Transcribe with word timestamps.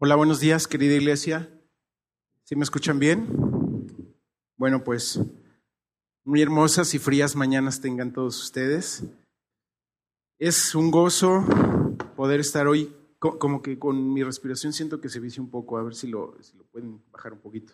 Hola, 0.00 0.14
buenos 0.14 0.38
días, 0.38 0.68
querida 0.68 0.94
iglesia. 0.94 1.50
¿Sí 2.44 2.54
me 2.54 2.62
escuchan 2.62 3.00
bien? 3.00 3.26
Bueno, 4.56 4.84
pues 4.84 5.20
muy 6.22 6.40
hermosas 6.40 6.94
y 6.94 7.00
frías 7.00 7.34
mañanas 7.34 7.80
tengan 7.80 8.12
todos 8.12 8.40
ustedes. 8.40 9.02
Es 10.38 10.76
un 10.76 10.92
gozo 10.92 11.44
poder 12.14 12.38
estar 12.38 12.68
hoy, 12.68 12.94
como 13.18 13.60
que 13.60 13.80
con 13.80 14.12
mi 14.12 14.22
respiración 14.22 14.72
siento 14.72 15.00
que 15.00 15.08
se 15.08 15.18
vicia 15.18 15.42
un 15.42 15.50
poco, 15.50 15.78
a 15.78 15.82
ver 15.82 15.96
si 15.96 16.06
lo, 16.06 16.40
si 16.44 16.56
lo 16.56 16.62
pueden 16.66 17.02
bajar 17.10 17.32
un 17.32 17.40
poquito. 17.40 17.72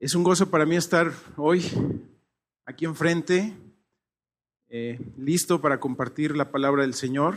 Es 0.00 0.14
un 0.14 0.24
gozo 0.24 0.50
para 0.50 0.66
mí 0.66 0.76
estar 0.76 1.14
hoy 1.38 1.64
aquí 2.66 2.84
enfrente, 2.84 3.56
eh, 4.68 5.00
listo 5.16 5.62
para 5.62 5.80
compartir 5.80 6.36
la 6.36 6.50
palabra 6.50 6.82
del 6.82 6.92
Señor 6.92 7.36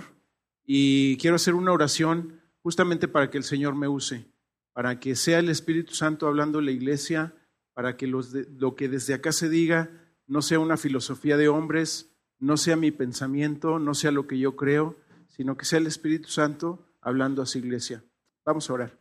y 0.65 1.15
quiero 1.15 1.37
hacer 1.37 1.53
una 1.53 1.71
oración 1.71 2.41
justamente 2.65 3.07
para 3.07 3.29
que 3.29 3.37
el 3.37 3.43
Señor 3.43 3.75
me 3.75 3.87
use, 3.87 4.25
para 4.73 4.99
que 4.99 5.15
sea 5.15 5.37
el 5.37 5.49
Espíritu 5.49 5.93
Santo 5.93 6.25
hablando 6.25 6.61
la 6.61 6.71
iglesia, 6.71 7.35
para 7.75 7.95
que 7.95 8.07
lo 8.07 8.75
que 8.75 8.89
desde 8.89 9.13
acá 9.13 9.31
se 9.31 9.49
diga 9.49 9.91
no 10.25 10.41
sea 10.41 10.57
una 10.57 10.75
filosofía 10.75 11.37
de 11.37 11.47
hombres, 11.47 12.09
no 12.39 12.57
sea 12.57 12.75
mi 12.75 12.89
pensamiento, 12.89 13.77
no 13.77 13.93
sea 13.93 14.09
lo 14.09 14.25
que 14.25 14.39
yo 14.39 14.55
creo, 14.55 14.97
sino 15.27 15.57
que 15.57 15.65
sea 15.65 15.77
el 15.77 15.85
Espíritu 15.85 16.29
Santo 16.29 16.83
hablando 17.01 17.43
a 17.43 17.45
su 17.45 17.59
iglesia. 17.59 18.03
Vamos 18.43 18.67
a 18.67 18.73
orar. 18.73 18.99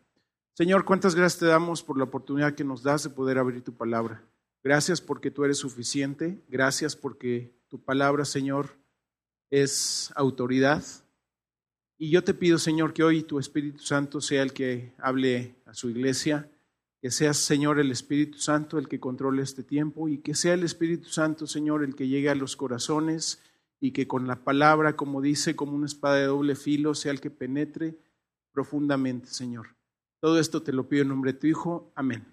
Señor, 0.53 0.85
cuántas 0.85 1.15
gracias 1.15 1.41
te 1.41 1.47
damos 1.47 1.83
por 1.83 1.97
la 1.97 2.05
oportunidad 2.05 2.55
que 2.55 2.65
nos 2.65 2.83
das 2.83 3.05
de 3.05 3.09
poder 3.09 3.39
abrir 3.39 3.65
tu 3.65 3.73
palabra. 3.73 4.23
Gracias 4.63 5.01
porque 5.01 5.31
tú 5.31 5.43
eres 5.43 5.57
suficiente. 5.57 6.45
Gracias 6.49 6.97
porque 6.97 7.59
tu 7.69 7.83
palabra, 7.83 8.27
Señor, 8.27 8.77
es 9.49 10.13
autoridad. 10.17 10.85
Y 11.97 12.11
yo 12.11 12.25
te 12.25 12.35
pido, 12.35 12.59
Señor, 12.59 12.93
que 12.93 13.05
hoy 13.05 13.23
tu 13.23 13.39
Espíritu 13.39 13.79
Santo 13.83 14.21
sea 14.21 14.43
el 14.43 14.53
que 14.53 14.93
hable 14.99 15.55
a 15.65 15.75
su 15.75 15.91
iglesia, 15.91 16.51
que 17.01 17.11
seas, 17.11 17.37
Señor, 17.37 17.79
el 17.79 17.91
Espíritu 17.91 18.39
Santo 18.39 18.79
el 18.79 18.89
que 18.89 18.99
controle 18.99 19.43
este 19.43 19.63
tiempo 19.63 20.09
y 20.09 20.19
que 20.19 20.35
sea 20.35 20.55
el 20.55 20.65
Espíritu 20.65 21.11
Santo, 21.11 21.47
Señor, 21.47 21.85
el 21.85 21.95
que 21.95 22.09
llegue 22.09 22.31
a 22.31 22.35
los 22.35 22.57
corazones 22.57 23.43
y 23.79 23.93
que 23.93 24.09
con 24.09 24.27
la 24.27 24.43
palabra, 24.43 24.97
como 24.97 25.21
dice, 25.21 25.55
como 25.55 25.75
una 25.75 25.87
espada 25.87 26.17
de 26.17 26.25
doble 26.25 26.57
filo, 26.57 26.95
sea 26.95 27.13
el 27.13 27.21
que 27.21 27.31
penetre 27.31 27.99
profundamente, 28.53 29.29
Señor. 29.29 29.77
Todo 30.21 30.41
esto 30.41 30.63
te 30.63 30.73
lo 30.73 30.89
pido 30.89 31.03
en 31.03 31.09
nombre 31.09 31.35
de 31.35 31.39
tu 31.39 31.47
Hijo. 31.47 31.93
Amén. 31.95 32.25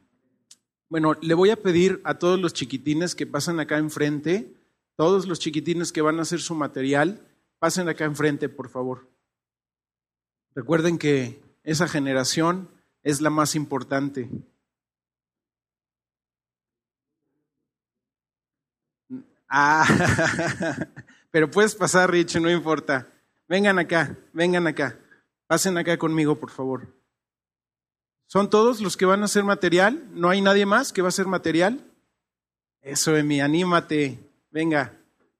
Bueno, 0.87 1.17
le 1.21 1.33
voy 1.33 1.49
a 1.49 1.61
pedir 1.61 1.99
a 2.05 2.17
todos 2.17 2.39
los 2.39 2.53
chiquitines 2.53 3.13
que 3.13 3.27
pasan 3.27 3.59
acá 3.59 3.77
enfrente, 3.77 4.53
todos 4.95 5.27
los 5.27 5.39
chiquitines 5.39 5.91
que 5.91 6.01
van 6.01 6.19
a 6.19 6.21
hacer 6.21 6.39
su 6.39 6.55
material, 6.55 7.27
pasen 7.59 7.89
acá 7.89 8.05
enfrente, 8.05 8.47
por 8.47 8.69
favor. 8.69 9.10
Recuerden 10.53 10.97
que 10.97 11.41
esa 11.63 11.87
generación 11.87 12.69
es 13.03 13.21
la 13.21 13.29
más 13.29 13.55
importante. 13.55 14.29
Ah, 19.47 19.85
pero 21.31 21.51
puedes 21.51 21.75
pasar, 21.75 22.11
Rich, 22.11 22.37
no 22.37 22.49
importa. 22.49 23.07
Vengan 23.47 23.79
acá, 23.79 24.17
vengan 24.33 24.67
acá. 24.67 24.97
Pasen 25.47 25.77
acá 25.77 25.97
conmigo, 25.97 26.39
por 26.39 26.51
favor. 26.51 26.87
¿Son 28.27 28.49
todos 28.49 28.79
los 28.79 28.95
que 28.95 29.05
van 29.05 29.21
a 29.21 29.25
hacer 29.25 29.43
material? 29.43 30.07
¿No 30.13 30.29
hay 30.29 30.39
nadie 30.39 30.65
más 30.65 30.93
que 30.93 31.01
va 31.01 31.09
a 31.09 31.09
hacer 31.09 31.27
material? 31.27 31.83
Eso, 32.79 33.17
Emi, 33.17 33.41
anímate. 33.41 34.19
Venga. 34.51 34.93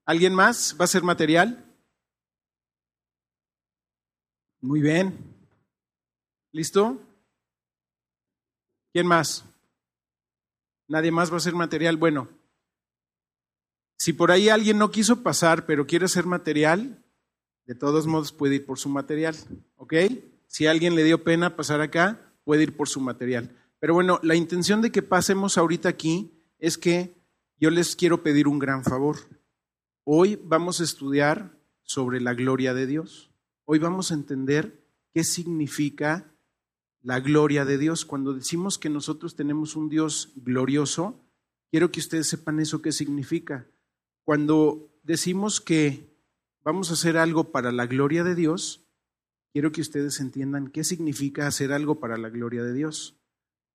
¿Alguien 0.04 0.34
más 0.34 0.76
va 0.78 0.82
a 0.82 0.84
hacer 0.84 1.02
material? 1.02 1.64
Muy 4.62 4.80
bien. 4.80 5.18
¿Listo? 6.52 7.00
¿Quién 8.92 9.08
más? 9.08 9.44
Nadie 10.86 11.10
más 11.10 11.30
va 11.30 11.34
a 11.34 11.36
hacer 11.38 11.54
material. 11.54 11.96
Bueno, 11.96 12.28
si 13.98 14.12
por 14.12 14.30
ahí 14.30 14.48
alguien 14.48 14.78
no 14.78 14.92
quiso 14.92 15.24
pasar, 15.24 15.66
pero 15.66 15.88
quiere 15.88 16.04
hacer 16.04 16.26
material, 16.26 17.04
de 17.66 17.74
todos 17.74 18.06
modos 18.06 18.32
puede 18.32 18.54
ir 18.56 18.64
por 18.64 18.78
su 18.78 18.88
material. 18.88 19.34
¿Ok? 19.74 19.94
Si 20.46 20.68
alguien 20.68 20.94
le 20.94 21.02
dio 21.02 21.24
pena 21.24 21.56
pasar 21.56 21.80
acá, 21.80 22.32
puede 22.44 22.62
ir 22.62 22.76
por 22.76 22.88
su 22.88 23.00
material. 23.00 23.56
Pero 23.80 23.94
bueno, 23.94 24.20
la 24.22 24.36
intención 24.36 24.80
de 24.80 24.92
que 24.92 25.02
pasemos 25.02 25.58
ahorita 25.58 25.88
aquí 25.88 26.40
es 26.60 26.78
que 26.78 27.16
yo 27.58 27.68
les 27.70 27.96
quiero 27.96 28.22
pedir 28.22 28.46
un 28.46 28.60
gran 28.60 28.84
favor. 28.84 29.16
Hoy 30.04 30.38
vamos 30.44 30.80
a 30.80 30.84
estudiar 30.84 31.58
sobre 31.82 32.20
la 32.20 32.34
gloria 32.34 32.74
de 32.74 32.86
Dios. 32.86 33.31
Hoy 33.74 33.78
vamos 33.78 34.10
a 34.10 34.14
entender 34.16 34.84
qué 35.14 35.24
significa 35.24 36.30
la 37.00 37.20
gloria 37.20 37.64
de 37.64 37.78
Dios. 37.78 38.04
Cuando 38.04 38.34
decimos 38.34 38.76
que 38.76 38.90
nosotros 38.90 39.34
tenemos 39.34 39.76
un 39.76 39.88
Dios 39.88 40.34
glorioso, 40.36 41.24
quiero 41.70 41.90
que 41.90 42.00
ustedes 42.00 42.28
sepan 42.28 42.60
eso 42.60 42.82
qué 42.82 42.92
significa. 42.92 43.66
Cuando 44.24 44.90
decimos 45.04 45.62
que 45.62 46.14
vamos 46.62 46.90
a 46.90 46.92
hacer 46.92 47.16
algo 47.16 47.50
para 47.50 47.72
la 47.72 47.86
gloria 47.86 48.24
de 48.24 48.34
Dios, 48.34 48.84
quiero 49.54 49.72
que 49.72 49.80
ustedes 49.80 50.20
entiendan 50.20 50.68
qué 50.68 50.84
significa 50.84 51.46
hacer 51.46 51.72
algo 51.72 51.98
para 51.98 52.18
la 52.18 52.28
gloria 52.28 52.62
de 52.62 52.74
Dios. 52.74 53.16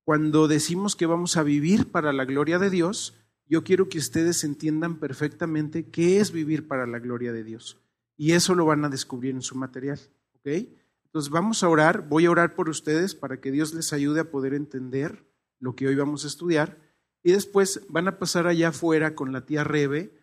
Cuando 0.03 0.47
decimos 0.47 0.95
que 0.95 1.07
vamos 1.07 1.37
a 1.37 1.41
vivir 1.41 1.89
para 1.89 2.13
la 2.13 2.25
gloria 2.25 2.59
de 2.59 2.69
Dios, 2.69 3.15
yo 3.47 3.63
quiero 3.63 3.89
que 3.89 3.97
ustedes 3.97 4.43
entiendan 4.43 4.99
perfectamente 4.99 5.89
qué 5.89 6.19
es 6.19 6.31
vivir 6.31 6.67
para 6.67 6.85
la 6.85 6.99
gloria 6.99 7.33
de 7.33 7.43
Dios. 7.43 7.79
Y 8.17 8.33
eso 8.33 8.55
lo 8.55 8.65
van 8.65 8.83
a 8.83 8.89
descubrir 8.89 9.35
en 9.35 9.41
su 9.41 9.55
material. 9.55 9.99
¿Ok? 10.35 10.47
Entonces 11.05 11.31
vamos 11.31 11.63
a 11.63 11.69
orar, 11.69 12.07
voy 12.09 12.25
a 12.25 12.31
orar 12.31 12.55
por 12.55 12.67
ustedes 12.67 13.15
para 13.15 13.39
que 13.39 13.51
Dios 13.51 13.73
les 13.73 13.93
ayude 13.93 14.19
a 14.19 14.29
poder 14.29 14.53
entender 14.53 15.25
lo 15.59 15.75
que 15.75 15.87
hoy 15.87 15.95
vamos 15.95 16.25
a 16.25 16.27
estudiar. 16.27 16.77
Y 17.23 17.31
después 17.31 17.81
van 17.89 18.07
a 18.07 18.19
pasar 18.19 18.47
allá 18.47 18.69
afuera 18.69 19.15
con 19.15 19.31
la 19.31 19.45
tía 19.45 19.63
Rebe 19.63 20.13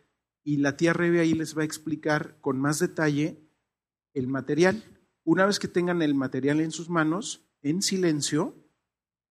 y 0.43 0.59
la 0.59 0.77
tía 0.77 0.93
Rebe 0.93 1.21
ahí 1.21 1.33
les 1.33 1.57
va 1.57 1.63
a 1.63 1.65
explicar 1.65 2.37
con 2.41 2.61
más 2.61 2.79
detalle 2.79 3.41
el 4.13 4.27
material. 4.27 4.85
Una 5.25 5.47
vez 5.47 5.59
que 5.59 5.69
tengan 5.69 6.03
el 6.03 6.15
material 6.15 6.61
en 6.61 6.71
sus 6.71 6.91
manos, 6.91 7.47
en 7.63 7.81
silencio, 7.81 8.55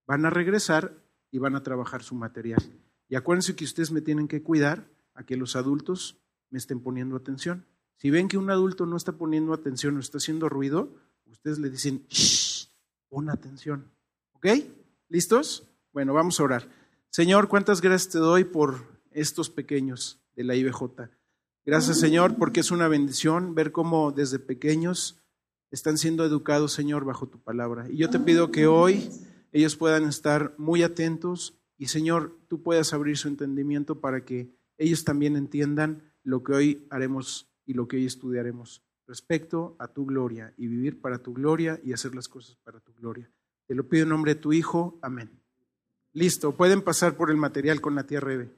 van 0.07 0.25
a 0.25 0.29
regresar 0.29 1.03
y 1.31 1.37
van 1.37 1.55
a 1.55 1.63
trabajar 1.63 2.03
su 2.03 2.15
material. 2.15 2.61
Y 3.07 3.15
acuérdense 3.15 3.55
que 3.55 3.63
ustedes 3.63 3.91
me 3.91 4.01
tienen 4.01 4.27
que 4.27 4.41
cuidar 4.41 4.89
a 5.13 5.23
que 5.23 5.37
los 5.37 5.55
adultos 5.55 6.19
me 6.49 6.57
estén 6.57 6.81
poniendo 6.81 7.15
atención. 7.15 7.65
Si 8.03 8.09
ven 8.09 8.27
que 8.27 8.37
un 8.37 8.49
adulto 8.49 8.85
no 8.85 8.97
está 8.97 9.13
poniendo 9.13 9.53
atención 9.53 9.95
o 9.95 10.01
está 10.01 10.17
haciendo 10.17 10.49
ruido, 10.49 10.93
ustedes 11.25 11.57
le 11.59 11.69
dicen, 11.69 12.05
shh, 12.09 12.67
pon 13.07 13.29
atención. 13.29 13.89
¿Ok? 14.33 14.45
¿Listos? 15.07 15.63
Bueno, 15.93 16.13
vamos 16.13 16.37
a 16.37 16.43
orar. 16.43 16.67
Señor, 17.09 17.47
cuántas 17.47 17.79
gracias 17.79 18.11
te 18.11 18.19
doy 18.19 18.43
por 18.43 18.99
estos 19.11 19.49
pequeños 19.49 20.21
de 20.35 20.43
la 20.43 20.53
IBJ. 20.53 20.83
Gracias, 21.65 21.97
Señor, 21.97 22.35
porque 22.35 22.59
es 22.59 22.71
una 22.71 22.89
bendición 22.89 23.55
ver 23.55 23.71
cómo 23.71 24.11
desde 24.11 24.37
pequeños 24.37 25.23
están 25.71 25.97
siendo 25.97 26.25
educados, 26.25 26.73
Señor, 26.73 27.05
bajo 27.05 27.29
tu 27.29 27.41
palabra. 27.41 27.89
Y 27.89 27.95
yo 27.95 28.09
te 28.09 28.19
pido 28.19 28.51
que 28.51 28.67
hoy 28.67 29.09
ellos 29.53 29.77
puedan 29.77 30.03
estar 30.09 30.55
muy 30.57 30.83
atentos 30.83 31.57
y, 31.77 31.87
Señor, 31.87 32.37
tú 32.49 32.63
puedas 32.63 32.91
abrir 32.91 33.17
su 33.17 33.29
entendimiento 33.29 34.01
para 34.01 34.25
que 34.25 34.53
ellos 34.77 35.05
también 35.05 35.37
entiendan 35.37 36.11
lo 36.21 36.43
que 36.43 36.51
hoy 36.51 36.87
haremos 36.89 37.52
y 37.65 37.73
lo 37.73 37.87
que 37.87 37.97
hoy 37.97 38.05
estudiaremos 38.05 38.83
respecto 39.07 39.75
a 39.79 39.87
tu 39.87 40.05
gloria 40.05 40.53
y 40.57 40.67
vivir 40.67 41.01
para 41.01 41.19
tu 41.19 41.33
gloria 41.33 41.79
y 41.83 41.93
hacer 41.93 42.15
las 42.15 42.27
cosas 42.27 42.55
para 42.63 42.79
tu 42.79 42.93
gloria. 42.93 43.29
Te 43.67 43.75
lo 43.75 43.87
pido 43.87 44.03
en 44.03 44.09
nombre 44.09 44.35
de 44.35 44.41
tu 44.41 44.53
Hijo. 44.53 44.97
Amén. 45.01 45.29
Listo, 46.13 46.55
pueden 46.55 46.81
pasar 46.81 47.15
por 47.15 47.31
el 47.31 47.37
material 47.37 47.81
con 47.81 47.95
la 47.95 48.05
tía 48.05 48.19
Rebe. 48.19 48.51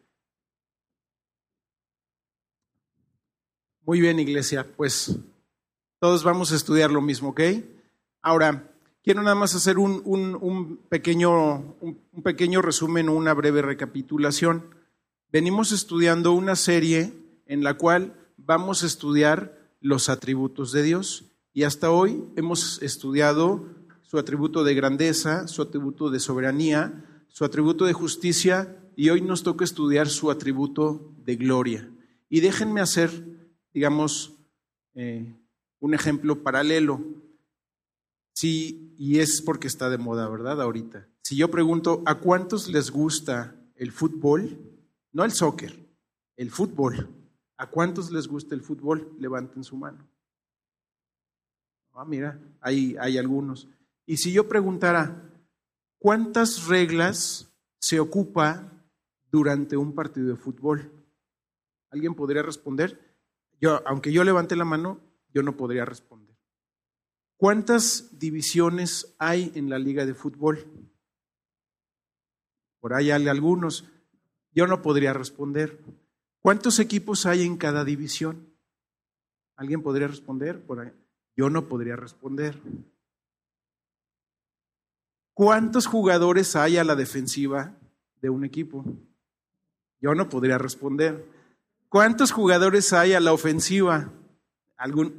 Muy 3.81 4.01
bien, 4.01 4.19
iglesia, 4.19 4.65
pues 4.75 5.17
todos 5.99 6.23
vamos 6.23 6.51
a 6.51 6.55
estudiar 6.55 6.91
lo 6.91 7.01
mismo, 7.01 7.29
¿ok? 7.29 7.41
Ahora, 8.21 8.71
quiero 9.03 9.21
nada 9.21 9.35
más 9.35 9.53
hacer 9.53 9.77
un, 9.77 10.01
un, 10.05 10.77
pequeño, 10.89 11.75
un 11.81 12.23
pequeño 12.23 12.61
resumen 12.63 13.09
o 13.09 13.13
una 13.13 13.33
breve 13.33 13.61
recapitulación. 13.61 14.75
Venimos 15.31 15.71
estudiando 15.71 16.31
una 16.31 16.55
serie 16.55 17.13
en 17.45 17.63
la 17.63 17.75
cual 17.75 18.24
vamos 18.45 18.83
a 18.83 18.87
estudiar 18.87 19.57
los 19.81 20.09
atributos 20.09 20.71
de 20.71 20.83
Dios. 20.83 21.25
Y 21.53 21.63
hasta 21.63 21.91
hoy 21.91 22.23
hemos 22.35 22.81
estudiado 22.81 23.65
su 24.03 24.17
atributo 24.17 24.63
de 24.63 24.75
grandeza, 24.75 25.47
su 25.47 25.61
atributo 25.61 26.09
de 26.09 26.19
soberanía, 26.19 27.23
su 27.27 27.43
atributo 27.43 27.85
de 27.85 27.93
justicia 27.93 28.77
y 28.95 29.09
hoy 29.09 29.21
nos 29.21 29.43
toca 29.43 29.65
estudiar 29.65 30.07
su 30.07 30.31
atributo 30.31 31.13
de 31.17 31.35
gloria. 31.35 31.89
Y 32.29 32.39
déjenme 32.39 32.81
hacer, 32.81 33.11
digamos, 33.73 34.33
eh, 34.93 35.35
un 35.79 35.93
ejemplo 35.93 36.43
paralelo. 36.43 37.01
Sí, 38.33 38.93
y 38.97 39.19
es 39.19 39.41
porque 39.41 39.67
está 39.67 39.89
de 39.89 39.97
moda, 39.97 40.27
¿verdad? 40.29 40.61
Ahorita. 40.61 41.07
Si 41.21 41.35
yo 41.35 41.49
pregunto, 41.49 42.03
¿a 42.05 42.15
cuántos 42.15 42.67
les 42.67 42.91
gusta 42.91 43.55
el 43.75 43.91
fútbol? 43.91 44.59
No 45.11 45.23
el 45.23 45.31
soccer, 45.31 45.77
el 46.37 46.51
fútbol. 46.51 47.09
¿A 47.57 47.67
cuántos 47.69 48.11
les 48.11 48.27
gusta 48.27 48.53
el 48.55 48.61
fútbol? 48.61 49.15
Levanten 49.19 49.63
su 49.63 49.77
mano. 49.77 50.07
Ah, 51.93 52.05
mira, 52.05 52.39
hay, 52.59 52.95
hay 52.99 53.17
algunos. 53.17 53.69
Y 54.05 54.17
si 54.17 54.33
yo 54.33 54.49
preguntara, 54.49 55.31
¿cuántas 55.97 56.67
reglas 56.67 57.49
se 57.79 57.99
ocupa 57.99 58.71
durante 59.31 59.77
un 59.77 59.95
partido 59.95 60.27
de 60.27 60.35
fútbol? 60.35 60.91
¿Alguien 61.89 62.13
podría 62.13 62.43
responder? 62.43 63.15
Yo, 63.61 63.81
aunque 63.87 64.11
yo 64.11 64.25
levante 64.25 64.57
la 64.57 64.65
mano, 64.65 64.99
yo 65.33 65.41
no 65.41 65.55
podría 65.55 65.85
responder. 65.85 66.35
¿Cuántas 67.37 68.17
divisiones 68.19 69.15
hay 69.17 69.51
en 69.55 69.69
la 69.69 69.79
liga 69.79 70.05
de 70.05 70.13
fútbol? 70.13 70.65
Por 72.79 72.93
ahí 72.93 73.11
hay 73.11 73.27
algunos. 73.27 73.89
Yo 74.51 74.67
no 74.67 74.81
podría 74.81 75.13
responder. 75.13 75.79
¿Cuántos 76.45 76.77
equipos 76.77 77.25
hay 77.25 77.41
en 77.41 77.57
cada 77.57 77.83
división? 77.83 78.53
¿Alguien 79.55 79.81
podría 79.81 80.07
responder? 80.07 80.63
Yo 81.35 81.49
no 81.49 81.67
podría 81.67 81.95
responder. 81.95 82.61
¿Cuántos 85.33 85.87
jugadores 85.87 86.55
hay 86.55 86.77
a 86.77 86.83
la 86.83 86.95
defensiva 86.95 87.75
de 88.21 88.29
un 88.29 88.45
equipo? 88.45 88.85
Yo 89.99 90.13
no 90.13 90.29
podría 90.29 90.59
responder. 90.59 91.25
¿Cuántos 91.89 92.31
jugadores 92.31 92.93
hay 92.93 93.13
a 93.13 93.19
la 93.19 93.33
ofensiva? 93.33 94.11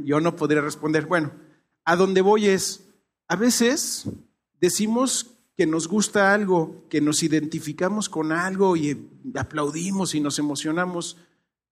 Yo 0.05 0.21
no 0.21 0.37
podría 0.37 0.61
responder. 0.61 1.07
Bueno, 1.07 1.33
a 1.85 1.97
donde 1.97 2.21
voy 2.21 2.47
es, 2.47 2.89
a 3.27 3.35
veces 3.35 4.09
decimos 4.61 5.36
que 5.57 5.67
nos 5.67 5.89
gusta 5.89 6.35
algo, 6.35 6.87
que 6.91 7.01
nos 7.01 7.23
identificamos 7.23 8.09
con 8.09 8.31
algo 8.31 8.77
y 8.77 9.09
aplaudimos 9.35 10.15
y 10.15 10.21
nos 10.21 10.39
emocionamos, 10.39 11.17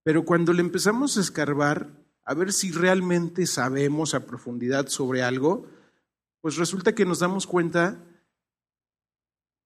pero 0.03 0.25
cuando 0.25 0.53
le 0.53 0.61
empezamos 0.61 1.17
a 1.17 1.21
escarbar, 1.21 1.91
a 2.25 2.35
ver 2.35 2.53
si 2.53 2.73
realmente 2.73 3.47
sabemos 3.47 4.15
a 4.15 4.27
profundidad 4.27 4.89
sobre 4.89 5.23
algo, 5.23 5.67
pues 6.41 6.57
resulta 6.57 6.95
que 6.95 7.05
nos 7.05 7.19
damos 7.19 7.47
cuenta 7.47 8.03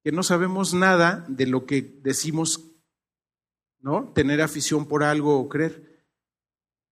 que 0.03 0.11
no 0.11 0.23
sabemos 0.23 0.73
nada 0.73 1.25
de 1.29 1.45
lo 1.45 1.65
que 1.65 1.81
decimos, 1.81 2.71
¿no? 3.79 4.11
Tener 4.13 4.41
afición 4.41 4.87
por 4.87 5.03
algo 5.03 5.39
o 5.39 5.47
creer. 5.47 6.05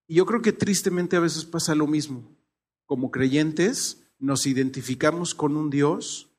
Y 0.07 0.15
yo 0.15 0.25
creo 0.25 0.41
que 0.41 0.53
tristemente 0.53 1.17
a 1.17 1.21
veces 1.21 1.43
pasa 1.43 1.75
lo 1.75 1.87
mismo. 1.87 2.37
Como 2.85 3.11
creyentes 3.11 4.03
nos 4.19 4.45
identificamos 4.45 5.35
con 5.35 5.57
un 5.57 5.69
Dios 5.69 6.36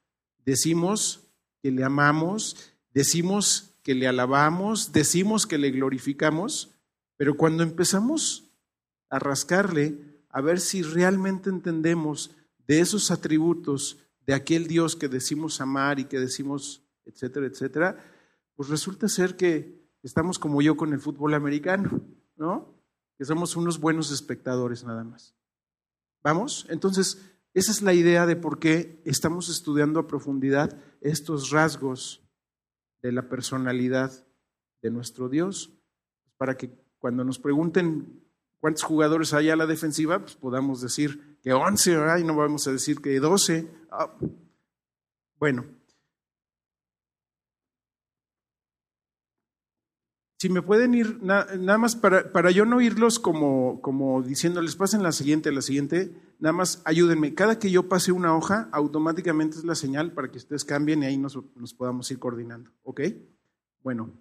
Decimos 0.48 1.28
que 1.62 1.70
le 1.70 1.84
amamos, 1.84 2.72
decimos 2.94 3.74
que 3.82 3.94
le 3.94 4.08
alabamos, 4.08 4.92
decimos 4.92 5.46
que 5.46 5.58
le 5.58 5.70
glorificamos, 5.70 6.70
pero 7.18 7.36
cuando 7.36 7.62
empezamos 7.62 8.50
a 9.10 9.18
rascarle, 9.18 9.98
a 10.30 10.40
ver 10.40 10.58
si 10.60 10.80
realmente 10.80 11.50
entendemos 11.50 12.30
de 12.66 12.80
esos 12.80 13.10
atributos 13.10 13.98
de 14.24 14.32
aquel 14.32 14.68
Dios 14.68 14.96
que 14.96 15.08
decimos 15.08 15.60
amar 15.60 16.00
y 16.00 16.06
que 16.06 16.18
decimos, 16.18 16.80
etcétera, 17.04 17.44
etcétera, 17.44 17.98
pues 18.56 18.70
resulta 18.70 19.06
ser 19.06 19.36
que 19.36 19.86
estamos 20.02 20.38
como 20.38 20.62
yo 20.62 20.78
con 20.78 20.94
el 20.94 20.98
fútbol 20.98 21.34
americano, 21.34 22.00
¿no? 22.38 22.74
Que 23.18 23.26
somos 23.26 23.54
unos 23.54 23.78
buenos 23.78 24.10
espectadores 24.10 24.82
nada 24.82 25.04
más. 25.04 25.34
¿Vamos? 26.22 26.64
Entonces, 26.70 27.18
esa 27.54 27.72
es 27.72 27.82
la 27.82 27.94
idea 27.94 28.26
de 28.26 28.36
por 28.36 28.58
qué 28.58 29.00
estamos 29.04 29.48
estudiando 29.48 30.00
a 30.00 30.06
profundidad 30.06 30.78
estos 31.00 31.50
rasgos 31.50 32.22
de 33.02 33.12
la 33.12 33.28
personalidad 33.28 34.26
de 34.82 34.90
nuestro 34.90 35.28
Dios, 35.28 35.72
para 36.36 36.56
que 36.56 36.70
cuando 36.98 37.24
nos 37.24 37.38
pregunten 37.38 38.22
cuántos 38.60 38.82
jugadores 38.82 39.32
hay 39.32 39.50
a 39.50 39.56
la 39.56 39.66
defensiva, 39.66 40.20
pues 40.20 40.36
podamos 40.36 40.80
decir 40.80 41.38
que 41.42 41.52
11, 41.52 42.20
y 42.20 42.24
no 42.24 42.36
vamos 42.36 42.66
a 42.66 42.72
decir 42.72 43.00
que 43.00 43.18
12. 43.18 43.68
Ah, 43.90 44.16
bueno, 45.38 45.64
Si 50.40 50.48
me 50.48 50.62
pueden 50.62 50.94
ir, 50.94 51.20
nada 51.20 51.78
más 51.78 51.96
para, 51.96 52.30
para, 52.30 52.52
yo 52.52 52.64
no 52.64 52.80
irlos 52.80 53.18
como, 53.18 53.80
como 53.82 54.22
diciéndoles, 54.22 54.76
pasen 54.76 55.02
la 55.02 55.10
siguiente, 55.10 55.50
la 55.50 55.62
siguiente, 55.62 56.14
nada 56.38 56.52
más 56.52 56.80
ayúdenme. 56.84 57.34
Cada 57.34 57.58
que 57.58 57.72
yo 57.72 57.88
pase 57.88 58.12
una 58.12 58.36
hoja, 58.36 58.68
automáticamente 58.70 59.58
es 59.58 59.64
la 59.64 59.74
señal 59.74 60.12
para 60.12 60.30
que 60.30 60.38
ustedes 60.38 60.64
cambien 60.64 61.02
y 61.02 61.06
ahí 61.06 61.18
nos, 61.18 61.36
nos 61.56 61.74
podamos 61.74 62.08
ir 62.12 62.20
coordinando. 62.20 62.70
¿Ok? 62.84 63.00
Bueno. 63.82 64.12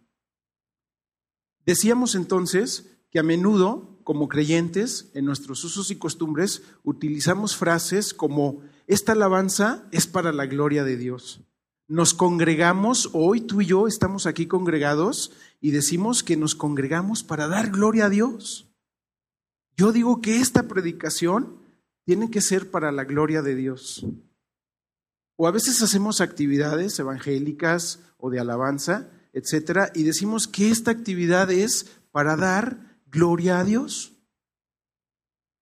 Decíamos 1.67 2.15
entonces 2.15 2.97
que 3.11 3.19
a 3.19 3.23
menudo, 3.23 3.99
como 4.03 4.27
creyentes, 4.27 5.11
en 5.13 5.25
nuestros 5.25 5.63
usos 5.63 5.91
y 5.91 5.97
costumbres, 5.97 6.63
utilizamos 6.83 7.55
frases 7.55 8.15
como, 8.15 8.63
esta 8.87 9.11
alabanza 9.11 9.87
es 9.91 10.07
para 10.07 10.31
la 10.31 10.47
gloria 10.47 10.83
de 10.83 10.97
Dios 10.97 11.47
nos 11.88 12.13
congregamos, 12.13 13.10
hoy 13.13 13.42
tú 13.42 13.62
y 13.62 13.68
yo 13.68 13.88
estamos 13.88 14.25
aquí 14.25 14.45
congregados 14.45 15.31
y 15.62 15.72
decimos 15.72 16.22
que 16.22 16.36
nos 16.36 16.54
congregamos 16.54 17.24
para 17.24 17.48
dar 17.48 17.72
gloria 17.72 18.07
a 18.07 18.10
Dios. 18.10 18.68
Yo 19.78 19.94
digo 19.94 20.19
que 20.19 20.42
esta 20.42 20.68
predicación 20.68 21.62
tiene 22.04 22.30
que 22.30 22.42
ser 22.42 22.72
para 22.72 22.92
la 22.92 23.06
gloria 23.06 23.42
de 23.42 23.56
Dios. 23.56 24.06
O 25.38 25.48
a 25.48 25.51
veces 25.51 25.81
hacemos 25.81 26.19
actividades 26.19 27.00
evangélicas 27.00 28.00
o 28.18 28.30
de 28.30 28.39
alabanza, 28.39 29.10
etcétera, 29.31 29.92
y 29.94 30.04
decimos 30.04 30.48
que 30.48 30.72
esta 30.72 30.92
actividad 30.92 31.51
es 31.51 31.86
para 32.12 32.36
dar 32.36 33.00
gloria 33.06 33.60
a 33.60 33.63
Dios. 33.63 34.13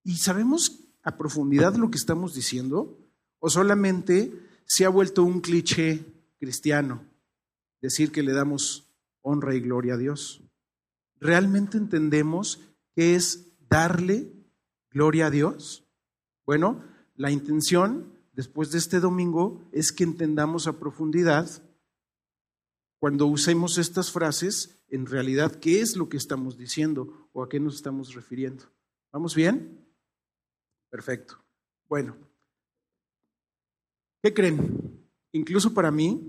¿Y 0.02 0.16
sabemos 0.16 0.88
a 1.02 1.16
profundidad 1.18 1.76
lo 1.76 1.90
que 1.90 1.98
estamos 1.98 2.34
diciendo? 2.34 2.98
¿O 3.38 3.48
solamente 3.48 4.32
se 4.64 4.84
ha 4.84 4.88
vuelto 4.88 5.22
un 5.22 5.40
cliché 5.40 6.15
cristiano 6.38 7.04
decir 7.80 8.12
que 8.12 8.22
le 8.22 8.32
damos 8.32 8.92
honra 9.22 9.54
y 9.54 9.60
gloria 9.60 9.94
a 9.94 9.98
Dios. 9.98 10.42
¿Realmente 11.18 11.78
entendemos 11.78 12.60
qué 12.94 13.14
es 13.14 13.52
darle 13.68 14.32
gloria 14.90 15.26
a 15.26 15.30
Dios? 15.30 15.86
Bueno, 16.44 16.84
la 17.14 17.30
intención 17.30 18.12
después 18.32 18.70
de 18.70 18.78
este 18.78 19.00
domingo 19.00 19.68
es 19.72 19.92
que 19.92 20.04
entendamos 20.04 20.66
a 20.66 20.78
profundidad 20.78 21.62
cuando 22.98 23.26
usemos 23.26 23.78
estas 23.78 24.10
frases, 24.10 24.84
en 24.88 25.06
realidad, 25.06 25.56
qué 25.56 25.80
es 25.80 25.96
lo 25.96 26.08
que 26.08 26.16
estamos 26.16 26.56
diciendo 26.56 27.28
o 27.32 27.42
a 27.42 27.48
qué 27.48 27.60
nos 27.60 27.76
estamos 27.76 28.14
refiriendo. 28.14 28.64
¿Vamos 29.12 29.34
bien? 29.34 29.86
Perfecto. 30.90 31.38
Bueno, 31.88 32.16
¿qué 34.22 34.32
creen? 34.32 35.05
Incluso 35.36 35.74
para 35.74 35.90
mí, 35.90 36.20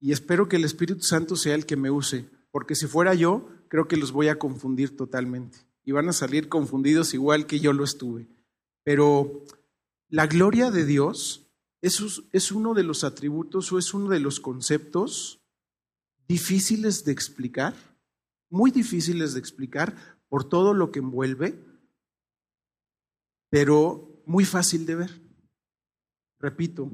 y 0.00 0.12
espero 0.12 0.48
que 0.48 0.56
el 0.56 0.64
Espíritu 0.64 1.02
Santo 1.02 1.36
sea 1.36 1.54
el 1.54 1.66
que 1.66 1.76
me 1.76 1.90
use, 1.90 2.28
porque 2.50 2.74
si 2.74 2.86
fuera 2.86 3.14
yo, 3.14 3.48
creo 3.68 3.88
que 3.88 3.96
los 3.96 4.12
voy 4.12 4.28
a 4.28 4.38
confundir 4.38 4.96
totalmente 4.96 5.58
y 5.84 5.92
van 5.92 6.08
a 6.08 6.12
salir 6.12 6.48
confundidos 6.48 7.14
igual 7.14 7.46
que 7.46 7.60
yo 7.60 7.72
lo 7.72 7.84
estuve. 7.84 8.28
Pero 8.84 9.44
la 10.08 10.26
gloria 10.26 10.70
de 10.70 10.84
Dios 10.84 11.46
es, 11.80 12.52
uno 12.52 12.74
de 12.74 12.84
los 12.84 13.02
atributos 13.02 13.72
o 13.72 13.78
es 13.78 13.92
uno 13.92 14.08
de 14.08 14.20
los 14.20 14.40
conceptos 14.40 15.40
difíciles 16.28 17.04
de 17.04 17.12
explicar, 17.12 17.74
muy 18.48 18.70
difíciles 18.70 19.34
de 19.34 19.40
explicar 19.40 19.96
por 20.28 20.48
todo 20.48 20.74
lo 20.74 20.90
que 20.92 21.00
envuelve, 21.00 21.58
pero 23.50 24.22
muy 24.24 24.44
fácil 24.44 24.86
de 24.86 24.94
ver. 24.94 25.22
Repito, 26.38 26.90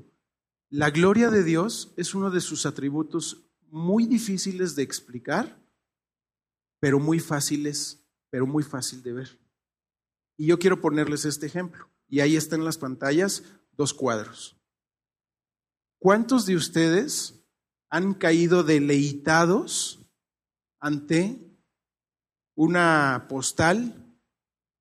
la 0.71 0.91
gloria 0.91 1.31
de 1.31 1.45
Dios 1.45 1.93
es 1.97 2.15
uno 2.15 2.31
de 2.31 2.41
sus 2.41 2.67
atributos 2.67 3.45
muy 3.71 4.07
difíciles 4.07 4.75
de 4.75 4.83
explicar, 4.83 5.59
pero 6.81 6.99
muy 6.99 7.21
fáciles, 7.21 8.07
pero 8.31 8.47
muy 8.47 8.63
fácil 8.63 9.03
de 9.03 9.13
ver. 9.13 9.39
Y 10.37 10.47
yo 10.47 10.59
quiero 10.59 10.81
ponerles 10.81 11.25
este 11.25 11.47
ejemplo. 11.47 11.89
Y 12.07 12.21
ahí 12.21 12.37
están 12.37 12.61
en 12.61 12.67
las 12.67 12.79
pantallas 12.79 13.45
dos 13.73 13.95
cuadros. 13.95 14.57
¿Cuántos 15.99 16.47
de 16.47 16.57
ustedes 16.57 17.35
han 17.91 18.15
caído 18.15 18.63
deleitados 18.63 20.01
ante 20.81 21.39
una 22.55 23.27
postal 23.29 24.07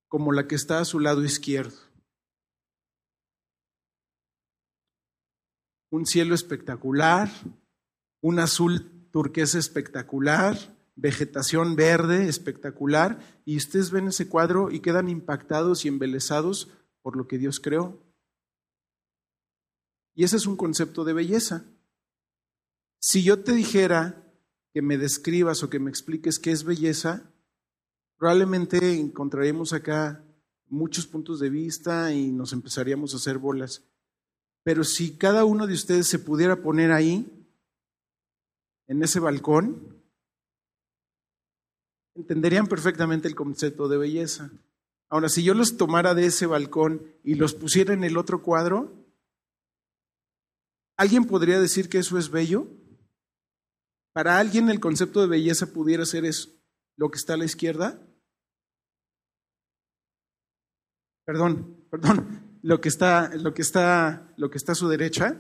como 0.08 0.32
la 0.32 0.48
que 0.48 0.56
está 0.56 0.80
a 0.80 0.86
su 0.86 1.00
lado 1.00 1.24
izquierdo? 1.24 1.87
Un 5.90 6.06
cielo 6.06 6.36
espectacular, 6.36 7.30
un 8.22 8.40
azul 8.40 9.10
turquesa 9.12 9.58
espectacular, 9.58 10.58
vegetación 10.96 11.76
verde 11.76 12.28
espectacular, 12.28 13.20
y 13.46 13.58
ustedes 13.58 13.92
ven 13.92 14.08
ese 14.08 14.28
cuadro 14.28 14.72
y 14.72 14.80
quedan 14.80 15.10
impactados 15.10 15.86
y 15.86 15.88
embelesados 15.88 16.70
por 17.02 17.16
lo 17.16 17.28
que 17.28 17.38
Dios 17.38 17.60
creó. 17.60 18.02
Y 20.14 20.24
ese 20.24 20.38
es 20.38 20.48
un 20.48 20.58
concepto 20.58 21.06
de 21.06 21.14
belleza. 21.14 21.66
Si 23.00 23.24
yo 23.24 23.44
te 23.44 23.54
dijera 23.54 24.24
que 24.74 24.82
me 24.82 24.98
describas 24.98 25.64
o 25.64 25.70
que 25.70 25.80
me 25.80 25.90
expliques 25.90 26.40
qué 26.40 26.52
es 26.52 26.64
belleza, 26.64 27.32
probablemente 28.18 29.00
encontraremos 29.00 29.74
acá 29.74 30.24
muchos 30.68 31.08
puntos 31.08 31.40
de 31.40 31.50
vista 31.50 32.12
y 32.12 32.32
nos 32.32 32.52
empezaríamos 32.52 33.14
a 33.14 33.18
hacer 33.18 33.38
bolas. 33.38 33.84
Pero 34.68 34.84
si 34.84 35.16
cada 35.16 35.46
uno 35.46 35.66
de 35.66 35.74
ustedes 35.74 36.08
se 36.08 36.20
pudiera 36.20 36.58
poner 36.58 36.92
ahí, 36.92 37.26
en 38.88 39.02
ese 39.02 39.22
balcón, 39.22 40.04
entenderían 42.16 42.68
perfectamente 42.68 43.30
el 43.30 43.34
concepto 43.34 43.88
de 43.88 43.98
belleza. 43.98 44.52
Ahora, 45.08 45.30
si 45.30 45.42
yo 45.42 45.54
los 45.54 45.78
tomara 45.78 46.14
de 46.16 46.26
ese 46.26 46.48
balcón 46.48 47.02
y 47.24 47.36
los 47.36 47.54
pusiera 47.54 47.94
en 47.94 48.04
el 48.04 48.18
otro 48.18 48.44
cuadro, 48.44 48.92
¿alguien 50.98 51.24
podría 51.24 51.62
decir 51.62 51.88
que 51.88 52.00
eso 52.00 52.18
es 52.18 52.30
bello? 52.30 52.68
Para 54.12 54.38
alguien 54.38 54.70
el 54.70 54.82
concepto 54.82 55.22
de 55.22 55.28
belleza 55.28 55.68
pudiera 55.68 56.06
ser 56.06 56.26
eso, 56.26 56.50
lo 56.98 57.10
que 57.10 57.20
está 57.20 57.36
a 57.36 57.38
la 57.38 57.46
izquierda. 57.46 58.06
Perdón, 61.24 61.86
perdón, 61.90 62.47
lo 62.68 62.82
que 62.82 62.90
está, 62.90 63.34
lo 63.34 63.54
que 63.54 63.62
está, 63.62 64.34
lo 64.36 64.52
que 64.52 64.58
está 64.58 64.74
a 64.74 64.76
su 64.76 64.90
derecha. 64.90 65.38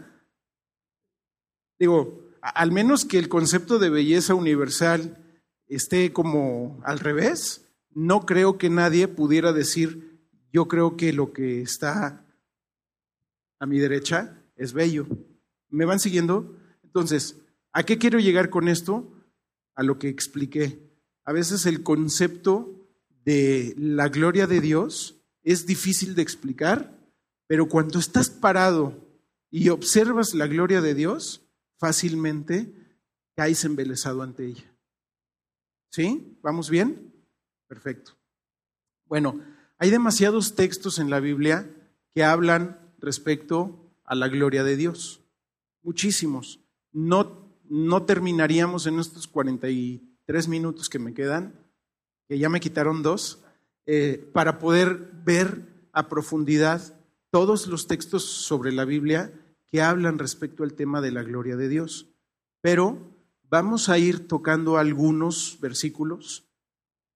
Digo, 1.77 2.31
al 2.39 2.71
menos 2.71 3.03
que 3.03 3.19
el 3.19 3.27
concepto 3.27 3.79
de 3.79 3.89
belleza 3.89 4.33
universal 4.33 5.41
esté 5.67 6.13
como 6.13 6.79
al 6.85 6.99
revés, 6.99 7.67
no 7.91 8.25
creo 8.25 8.57
que 8.57 8.69
nadie 8.69 9.09
pudiera 9.09 9.51
decir, 9.51 10.21
yo 10.53 10.69
creo 10.69 10.95
que 10.95 11.11
lo 11.11 11.33
que 11.33 11.61
está 11.61 12.25
a 13.59 13.65
mi 13.65 13.77
derecha 13.77 14.41
es 14.55 14.71
bello. 14.71 15.05
¿Me 15.67 15.83
van 15.83 15.99
siguiendo? 15.99 16.55
Entonces, 16.81 17.41
¿a 17.73 17.83
qué 17.83 17.97
quiero 17.97 18.19
llegar 18.19 18.49
con 18.49 18.69
esto? 18.69 19.11
A 19.75 19.83
lo 19.83 19.99
que 19.99 20.07
expliqué. 20.07 20.79
A 21.25 21.33
veces 21.33 21.65
el 21.65 21.83
concepto 21.83 22.87
de 23.25 23.75
la 23.77 24.07
gloria 24.07 24.47
de 24.47 24.61
Dios 24.61 25.21
es 25.43 25.65
difícil 25.65 26.15
de 26.15 26.21
explicar, 26.21 26.96
pero 27.47 27.67
cuando 27.67 27.99
estás 27.99 28.29
parado 28.29 28.93
y 29.49 29.69
observas 29.69 30.33
la 30.33 30.47
gloria 30.47 30.81
de 30.81 30.93
Dios, 30.93 31.41
fácilmente 31.77 32.73
caes 33.35 33.63
embelesado 33.63 34.21
ante 34.21 34.45
ella. 34.45 34.73
¿Sí? 35.89 36.37
¿Vamos 36.41 36.69
bien? 36.69 37.13
Perfecto. 37.67 38.17
Bueno, 39.05 39.41
hay 39.77 39.89
demasiados 39.89 40.55
textos 40.55 40.99
en 40.99 41.09
la 41.09 41.19
Biblia 41.19 41.69
que 42.13 42.23
hablan 42.23 42.79
respecto 42.99 43.93
a 44.03 44.15
la 44.15 44.27
gloria 44.27 44.63
de 44.63 44.75
Dios. 44.75 45.21
Muchísimos. 45.83 46.59
No, 46.91 47.53
no 47.69 48.03
terminaríamos 48.03 48.87
en 48.87 48.99
estos 48.99 49.27
43 49.27 50.47
minutos 50.47 50.89
que 50.89 50.99
me 50.99 51.13
quedan, 51.13 51.53
que 52.27 52.37
ya 52.39 52.49
me 52.49 52.59
quitaron 52.59 53.03
dos, 53.03 53.43
eh, 53.85 54.29
para 54.33 54.59
poder 54.59 55.11
ver 55.23 55.89
a 55.93 56.09
profundidad 56.09 56.96
todos 57.29 57.67
los 57.67 57.87
textos 57.87 58.23
sobre 58.23 58.71
la 58.71 58.85
Biblia 58.85 59.33
que 59.67 59.81
hablan 59.81 60.17
respecto 60.17 60.63
al 60.63 60.73
tema 60.73 61.01
de 61.01 61.11
la 61.11 61.23
gloria 61.23 61.55
de 61.55 61.69
Dios. 61.69 62.09
Pero 62.61 62.97
vamos 63.43 63.89
a 63.89 63.97
ir 63.97 64.27
tocando 64.27 64.77
algunos 64.77 65.57
versículos 65.61 66.49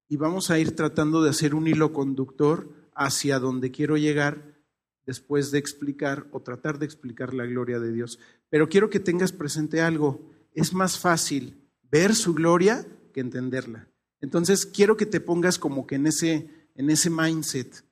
y 0.08 0.18
vamos 0.18 0.52
a 0.52 0.60
ir 0.60 0.76
tratando 0.76 1.24
de 1.24 1.30
hacer 1.30 1.56
un 1.56 1.68
hilo 1.68 1.94
conductor 1.94 2.70
hacia 2.94 3.40
donde 3.40 3.72
quiero 3.72 3.98
llegar 3.98 4.62
después 5.06 5.52
de 5.52 5.60
explicar 5.60 6.28
o 6.32 6.42
tratar 6.42 6.80
de 6.80 6.86
explicar 6.86 7.34
la 7.34 7.46
gloria 7.46 7.80
de 7.80 7.92
Dios. 7.92 8.20
Pero 8.50 8.70
quiero 8.70 8.90
que 8.90 9.00
tengas 9.00 9.32
presente 9.32 9.82
algo, 9.82 10.30
es 10.54 10.74
más 10.74 11.00
fácil 11.00 11.70
ver 11.90 12.16
su 12.16 12.34
gloria 12.34 12.86
que 13.14 13.22
entenderla. 13.22 13.88
Entonces 14.20 14.66
quiero 14.66 14.98
que 14.98 15.06
te 15.06 15.20
pongas 15.20 15.58
como 15.58 15.88
que 15.88 15.96
en 15.96 16.08
ese, 16.08 16.50
en 16.76 16.90
ese 16.90 17.10
mindset, 17.10 17.84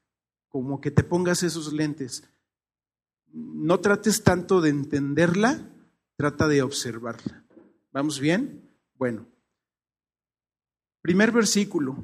como 0.50 0.82
que 0.82 0.92
te 0.92 1.04
pongas 1.04 1.44
esos 1.44 1.72
lentes. 1.72 2.24
No 3.32 3.80
trates 3.80 4.24
tanto 4.24 4.60
de 4.60 4.70
entenderla, 4.70 5.70
trata 6.18 6.48
de 6.48 6.62
observarla. 6.62 7.46
¿Vamos 7.92 8.20
bien? 8.20 8.70
Bueno. 8.96 9.26
Primer 11.02 11.32
versículo. 11.32 11.98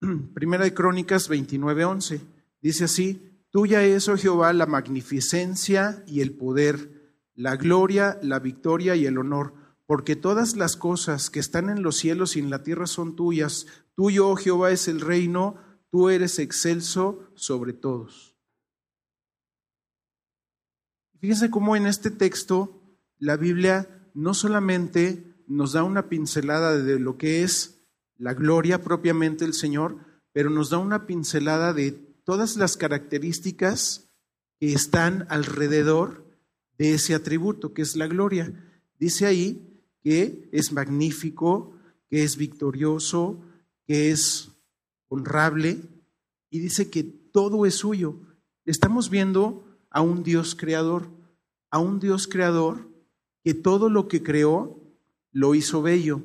Primera 0.34 0.64
de 0.64 0.74
Crónicas 0.74 1.30
29:11. 1.30 2.20
Dice 2.60 2.84
así, 2.84 3.44
Tuya 3.50 3.84
es, 3.84 4.08
oh 4.08 4.16
Jehová, 4.16 4.52
la 4.52 4.66
magnificencia 4.66 6.02
y 6.06 6.22
el 6.22 6.32
poder, 6.32 7.20
la 7.34 7.56
gloria, 7.56 8.18
la 8.22 8.40
victoria 8.40 8.96
y 8.96 9.06
el 9.06 9.18
honor, 9.18 9.54
porque 9.86 10.16
todas 10.16 10.56
las 10.56 10.76
cosas 10.76 11.30
que 11.30 11.40
están 11.40 11.68
en 11.68 11.82
los 11.82 11.96
cielos 11.96 12.36
y 12.36 12.40
en 12.40 12.50
la 12.50 12.62
tierra 12.62 12.86
son 12.86 13.14
tuyas. 13.14 13.66
Tuyo, 13.94 14.28
oh 14.28 14.36
Jehová, 14.36 14.72
es 14.72 14.88
el 14.88 15.00
reino, 15.00 15.56
tú 15.94 16.08
eres 16.08 16.40
excelso 16.40 17.30
sobre 17.36 17.72
todos. 17.72 18.34
Fíjense 21.20 21.50
cómo 21.50 21.76
en 21.76 21.86
este 21.86 22.10
texto 22.10 22.82
la 23.20 23.36
Biblia 23.36 24.10
no 24.12 24.34
solamente 24.34 25.36
nos 25.46 25.74
da 25.74 25.84
una 25.84 26.08
pincelada 26.08 26.76
de 26.76 26.98
lo 26.98 27.16
que 27.16 27.44
es 27.44 27.86
la 28.18 28.34
gloria 28.34 28.82
propiamente 28.82 29.44
del 29.44 29.54
Señor, 29.54 29.98
pero 30.32 30.50
nos 30.50 30.70
da 30.70 30.78
una 30.78 31.06
pincelada 31.06 31.72
de 31.72 31.92
todas 32.24 32.56
las 32.56 32.76
características 32.76 34.10
que 34.58 34.72
están 34.72 35.28
alrededor 35.30 36.26
de 36.76 36.94
ese 36.94 37.14
atributo, 37.14 37.72
que 37.72 37.82
es 37.82 37.94
la 37.94 38.08
gloria. 38.08 38.52
Dice 38.98 39.26
ahí 39.26 39.80
que 40.02 40.48
es 40.50 40.72
magnífico, 40.72 41.78
que 42.10 42.24
es 42.24 42.36
victorioso, 42.36 43.44
que 43.86 44.10
es 44.10 44.53
honrable, 45.14 45.80
y 46.50 46.58
dice 46.58 46.90
que 46.90 47.02
todo 47.02 47.66
es 47.66 47.76
suyo. 47.76 48.16
Estamos 48.64 49.10
viendo 49.10 49.64
a 49.90 50.00
un 50.00 50.22
Dios 50.22 50.54
creador, 50.54 51.08
a 51.70 51.78
un 51.78 52.00
Dios 52.00 52.26
creador 52.28 52.88
que 53.42 53.54
todo 53.54 53.88
lo 53.88 54.08
que 54.08 54.22
creó 54.22 54.80
lo 55.32 55.54
hizo 55.54 55.82
bello. 55.82 56.22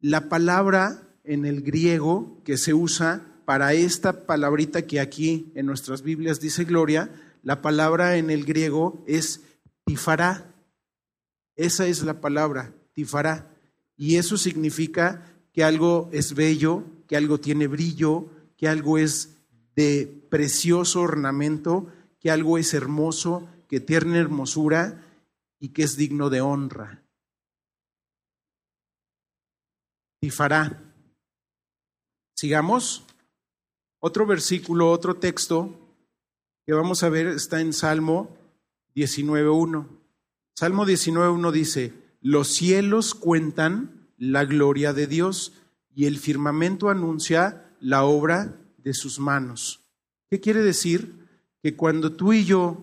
La 0.00 0.28
palabra 0.28 1.16
en 1.24 1.44
el 1.44 1.62
griego 1.62 2.40
que 2.44 2.56
se 2.56 2.74
usa 2.74 3.40
para 3.44 3.74
esta 3.74 4.26
palabrita 4.26 4.86
que 4.86 5.00
aquí 5.00 5.52
en 5.54 5.66
nuestras 5.66 6.02
Biblias 6.02 6.40
dice 6.40 6.64
gloria, 6.64 7.10
la 7.42 7.60
palabra 7.60 8.16
en 8.16 8.30
el 8.30 8.44
griego 8.44 9.04
es 9.06 9.42
tifará. 9.84 10.54
Esa 11.56 11.86
es 11.86 12.02
la 12.02 12.20
palabra, 12.20 12.74
tifará. 12.94 13.54
Y 13.96 14.16
eso 14.16 14.36
significa 14.36 15.32
que 15.52 15.64
algo 15.64 16.08
es 16.12 16.34
bello, 16.34 16.84
que 17.12 17.18
algo 17.18 17.38
tiene 17.38 17.66
brillo, 17.66 18.30
que 18.56 18.68
algo 18.68 18.96
es 18.96 19.36
de 19.76 20.26
precioso 20.30 21.02
ornamento, 21.02 21.92
que 22.18 22.30
algo 22.30 22.56
es 22.56 22.72
hermoso, 22.72 23.46
que 23.68 23.80
tiene 23.80 24.18
hermosura 24.18 25.04
y 25.58 25.74
que 25.74 25.82
es 25.82 25.98
digno 25.98 26.30
de 26.30 26.40
honra. 26.40 27.02
Y 30.22 30.30
fará. 30.30 30.82
Sigamos. 32.34 33.04
Otro 33.98 34.24
versículo, 34.24 34.90
otro 34.90 35.16
texto 35.16 35.78
que 36.64 36.72
vamos 36.72 37.02
a 37.02 37.10
ver 37.10 37.26
está 37.26 37.60
en 37.60 37.74
Salmo 37.74 38.34
19.1. 38.94 39.86
Salmo 40.56 40.86
19.1 40.86 41.50
dice, 41.52 41.92
los 42.22 42.48
cielos 42.48 43.14
cuentan 43.14 44.08
la 44.16 44.46
gloria 44.46 44.94
de 44.94 45.06
Dios 45.06 45.58
y 45.94 46.06
el 46.06 46.18
firmamento 46.18 46.88
anuncia 46.88 47.74
la 47.80 48.04
obra 48.04 48.58
de 48.78 48.94
sus 48.94 49.18
manos. 49.18 49.80
¿Qué 50.30 50.40
quiere 50.40 50.62
decir? 50.62 51.28
Que 51.62 51.76
cuando 51.76 52.12
tú 52.12 52.32
y 52.32 52.44
yo 52.44 52.78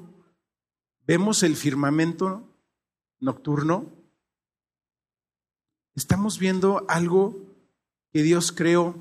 vemos 1.08 1.44
el 1.44 1.56
firmamento, 1.56 2.48
nocturno, 3.20 3.92
estamos 5.96 6.40
viendo 6.40 6.86
algo 6.88 7.36
que 8.12 8.24
Dios 8.24 8.52
creó. 8.52 8.96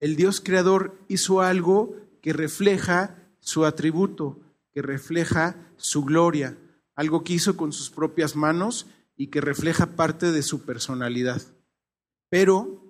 El 0.00 0.16
Dios 0.16 0.40
creador 0.40 0.98
hizo 1.08 1.40
algo 1.40 1.96
que 2.20 2.32
refleja 2.32 3.16
su 3.40 3.64
atributo, 3.64 4.40
que 4.72 4.82
refleja 4.82 5.56
su 5.76 6.04
gloria, 6.04 6.58
algo 6.94 7.22
que 7.22 7.34
hizo 7.34 7.56
con 7.56 7.72
sus 7.72 7.90
propias 7.90 8.34
manos 8.34 8.86
y 9.16 9.28
que 9.28 9.40
refleja 9.40 9.94
parte 9.94 10.32
de 10.32 10.42
su 10.42 10.62
personalidad. 10.64 11.40
Pero 12.28 12.85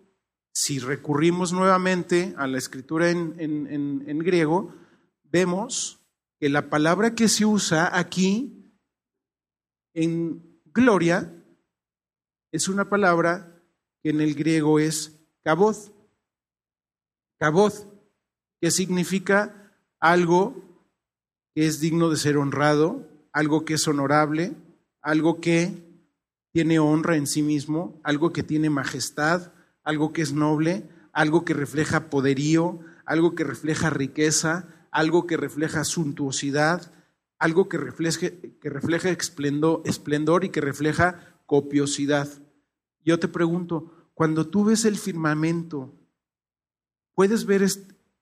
si 0.59 0.79
recurrimos 0.79 1.53
nuevamente 1.53 2.35
a 2.39 2.47
la 2.47 2.57
escritura 2.57 3.11
en, 3.11 3.37
en 3.39 4.19
griego, 4.21 4.75
vemos 5.25 6.01
que 6.41 6.49
la 6.49 6.71
palabra 6.71 7.15
que 7.15 7.29
se 7.29 7.45
usa 7.45 7.95
aquí 7.95 8.73
en 9.93 10.63
gloria 10.65 11.31
es 12.53 12.69
una 12.69 12.89
palabra 12.89 13.63
que 14.03 14.09
en 14.09 14.23
el 14.23 14.35
griego 14.35 14.79
es 14.79 15.21
kaboth. 15.45 15.93
Kaboth, 17.39 17.87
que 18.59 18.71
significa 18.71 19.75
algo 20.01 20.89
que 21.55 21.67
es 21.67 21.81
digno 21.81 22.09
de 22.09 22.17
ser 22.17 22.39
honrado, 22.39 23.07
algo 23.31 23.67
que 23.67 23.75
es 23.75 23.87
honorable, 23.87 24.57
algo 25.03 25.39
que 25.39 26.01
tiene 26.55 26.79
honra 26.79 27.17
en 27.17 27.27
sí 27.27 27.43
mismo, 27.43 28.01
algo 28.05 28.33
que 28.33 28.43
tiene 28.43 28.71
majestad, 28.71 29.53
algo 29.87 30.13
que 30.13 30.21
es 30.21 30.33
noble, 30.33 30.89
algo 31.13 31.45
que 31.45 31.55
refleja 31.55 32.11
poderío, 32.11 32.81
algo 33.07 33.37
que 33.37 33.45
refleja 33.45 33.89
riqueza, 33.89 34.89
algo 34.91 35.29
que 35.29 35.37
refleja 35.37 35.85
suntuosidad, 35.85 36.93
algo 37.39 37.69
que 37.69 37.79
refleje, 37.79 38.59
que 38.61 38.69
refleja 38.69 39.11
esplendor 39.11 40.45
y 40.45 40.49
que 40.49 40.61
refleja 40.61 41.41
copiosidad. 41.47 42.29
Yo 43.05 43.21
te 43.21 43.29
pregunto, 43.29 44.11
cuando 44.13 44.49
tú 44.49 44.65
ves 44.65 44.85
el 44.85 44.99
firmamento, 44.99 45.95
¿puedes 47.15 47.47
ver 47.47 47.63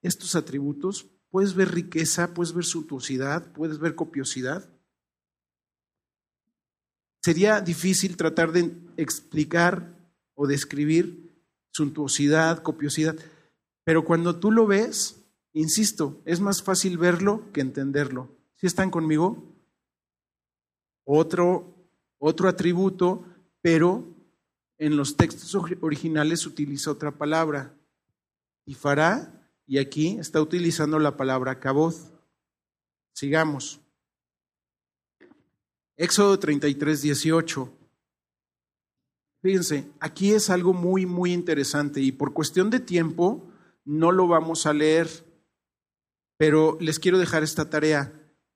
estos 0.02 0.36
atributos? 0.36 1.06
¿Puedes 1.30 1.54
ver 1.54 1.72
riqueza? 1.72 2.34
¿Puedes 2.34 2.52
ver 2.52 2.66
suntuosidad? 2.66 3.50
¿Puedes 3.54 3.78
ver 3.78 3.94
copiosidad? 3.94 4.68
Sería 7.22 7.62
difícil 7.62 8.18
tratar 8.18 8.52
de 8.52 8.76
explicar 8.98 9.96
o 10.34 10.46
describir 10.46 11.23
suntuosidad, 11.74 12.62
copiosidad, 12.62 13.16
pero 13.82 14.04
cuando 14.04 14.38
tú 14.38 14.52
lo 14.52 14.66
ves, 14.66 15.24
insisto, 15.52 16.22
es 16.24 16.40
más 16.40 16.62
fácil 16.62 16.98
verlo 16.98 17.50
que 17.52 17.60
entenderlo. 17.60 18.28
¿Sí 18.56 18.66
están 18.66 18.90
conmigo? 18.90 19.42
Otro, 21.04 21.74
otro 22.18 22.48
atributo, 22.48 23.24
pero 23.60 24.04
en 24.78 24.96
los 24.96 25.16
textos 25.16 25.54
originales 25.80 26.46
utiliza 26.46 26.92
otra 26.92 27.10
palabra. 27.10 27.74
Y 28.64 28.74
fará, 28.74 29.50
y 29.66 29.78
aquí 29.78 30.16
está 30.18 30.40
utilizando 30.40 30.98
la 30.98 31.16
palabra 31.16 31.58
caboz. 31.58 32.12
Sigamos. 33.12 33.80
Éxodo 35.96 36.38
33, 36.38 37.02
18. 37.02 37.83
Fíjense, 39.44 39.92
aquí 40.00 40.32
es 40.32 40.48
algo 40.48 40.72
muy, 40.72 41.04
muy 41.04 41.34
interesante 41.34 42.00
y 42.00 42.12
por 42.12 42.32
cuestión 42.32 42.70
de 42.70 42.80
tiempo 42.80 43.46
no 43.84 44.10
lo 44.10 44.26
vamos 44.26 44.64
a 44.64 44.72
leer, 44.72 45.06
pero 46.38 46.78
les 46.80 46.98
quiero 46.98 47.18
dejar 47.18 47.42
esta 47.42 47.68
tarea. 47.68 48.10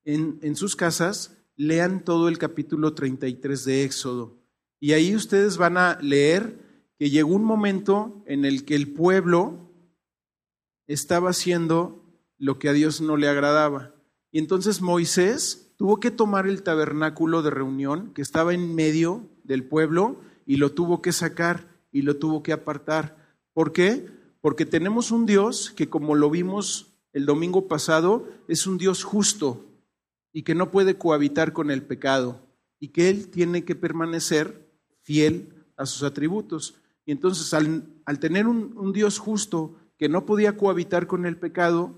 En, 0.05 0.39
en 0.41 0.57
sus 0.57 0.77
casas, 0.77 1.45
lean 1.57 2.03
todo 2.03 2.27
el 2.31 2.39
capítulo 2.39 2.95
33 2.95 3.67
de 3.67 3.85
Éxodo 3.85 4.39
y 4.81 4.93
ahí 4.93 5.15
ustedes 5.15 5.59
van 5.59 5.77
a 5.77 5.99
leer 6.01 6.59
que 6.99 7.11
llegó 7.11 7.35
un 7.35 7.45
momento 7.45 8.23
en 8.25 8.47
el 8.47 8.65
que 8.65 8.75
el 8.75 8.91
pueblo 8.91 9.71
estaba 10.87 11.29
haciendo 11.29 12.03
lo 12.39 12.59
que 12.59 12.71
a 12.71 12.73
Dios 12.73 13.03
no 13.03 13.19
le 13.19 13.29
agradaba. 13.29 13.95
Y 14.33 14.39
entonces 14.39 14.81
Moisés 14.81 15.75
tuvo 15.77 16.01
que 16.01 16.11
tomar 16.11 16.47
el 16.47 16.63
tabernáculo 16.63 17.43
de 17.43 17.51
reunión 17.51 18.15
que 18.15 18.23
estaba 18.23 18.55
en 18.55 18.75
medio 18.75 19.29
del 19.45 19.65
pueblo 19.65 20.27
y 20.49 20.57
lo 20.57 20.73
tuvo 20.73 21.03
que 21.03 21.13
sacar 21.13 21.69
y 21.93 22.01
lo 22.01 22.17
tuvo 22.17 22.43
que 22.43 22.55
apartar. 22.55 23.37
¿Por 23.53 23.71
qué? 23.71 24.09
Porque 24.41 24.65
tenemos 24.65 25.11
un 25.11 25.27
Dios 25.27 25.75
que, 25.77 25.91
como 25.91 26.15
lo 26.15 26.31
vimos 26.31 26.95
el 27.13 27.27
domingo 27.27 27.69
pasado, 27.69 28.27
es 28.49 28.67
un 28.67 28.79
Dios 28.79 29.05
justo 29.05 29.67
y 30.33 30.45
que 30.45 30.55
no 30.55 30.71
puede 30.71 30.97
cohabitar 30.97 31.53
con 31.53 31.71
el 31.71 31.83
pecado 31.83 32.41
y 32.81 32.89
que 32.89 33.11
Él 33.11 33.29
tiene 33.29 33.67
que 33.67 33.75
permanecer 33.75 34.73
fiel 35.03 35.67
a 35.77 35.85
sus 35.85 36.03
atributos. 36.03 36.77
Y 37.05 37.13
entonces 37.13 37.53
al, 37.53 38.19
tener 38.19 38.47
un, 38.47 38.73
un 38.79 38.95
Dios 38.95 39.19
justo 39.19 39.77
que 39.99 40.09
no 40.09 40.25
podía 40.25 40.57
cohabitar 40.57 41.07
con 41.07 41.27
el 41.27 41.37
pecado, 41.37 41.95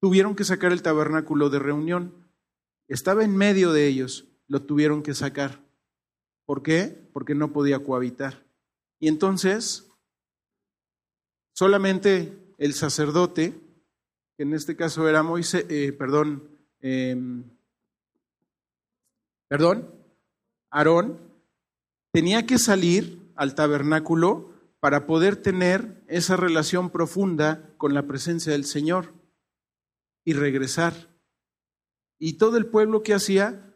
tuvieron 0.00 0.34
que 0.34 0.44
sacar 0.44 0.72
el 0.72 0.80
tabernáculo 0.80 1.50
de 1.50 1.58
reunión. 1.58 2.14
Estaba 2.88 3.24
en 3.24 3.36
medio 3.36 3.74
de 3.74 3.88
ellos, 3.88 4.29
lo 4.50 4.60
tuvieron 4.62 5.04
que 5.04 5.14
sacar. 5.14 5.64
¿Por 6.44 6.64
qué? 6.64 7.08
Porque 7.12 7.36
no 7.36 7.52
podía 7.52 7.78
cohabitar. 7.84 8.44
Y 8.98 9.06
entonces, 9.06 9.88
solamente 11.52 12.36
el 12.58 12.74
sacerdote, 12.74 13.54
que 14.36 14.42
en 14.42 14.52
este 14.52 14.74
caso 14.74 15.08
era 15.08 15.22
Moisés, 15.22 15.66
eh, 15.68 15.92
perdón, 15.92 16.48
em, 16.80 17.44
perdón, 19.46 19.94
Aarón, 20.72 21.20
tenía 22.12 22.44
que 22.44 22.58
salir 22.58 23.32
al 23.36 23.54
tabernáculo 23.54 24.52
para 24.80 25.06
poder 25.06 25.36
tener 25.36 26.02
esa 26.08 26.36
relación 26.36 26.90
profunda 26.90 27.72
con 27.76 27.94
la 27.94 28.08
presencia 28.08 28.50
del 28.50 28.64
Señor 28.64 29.12
y 30.24 30.32
regresar. 30.32 31.08
Y 32.18 32.32
todo 32.32 32.56
el 32.56 32.66
pueblo 32.66 33.04
que 33.04 33.14
hacía 33.14 33.69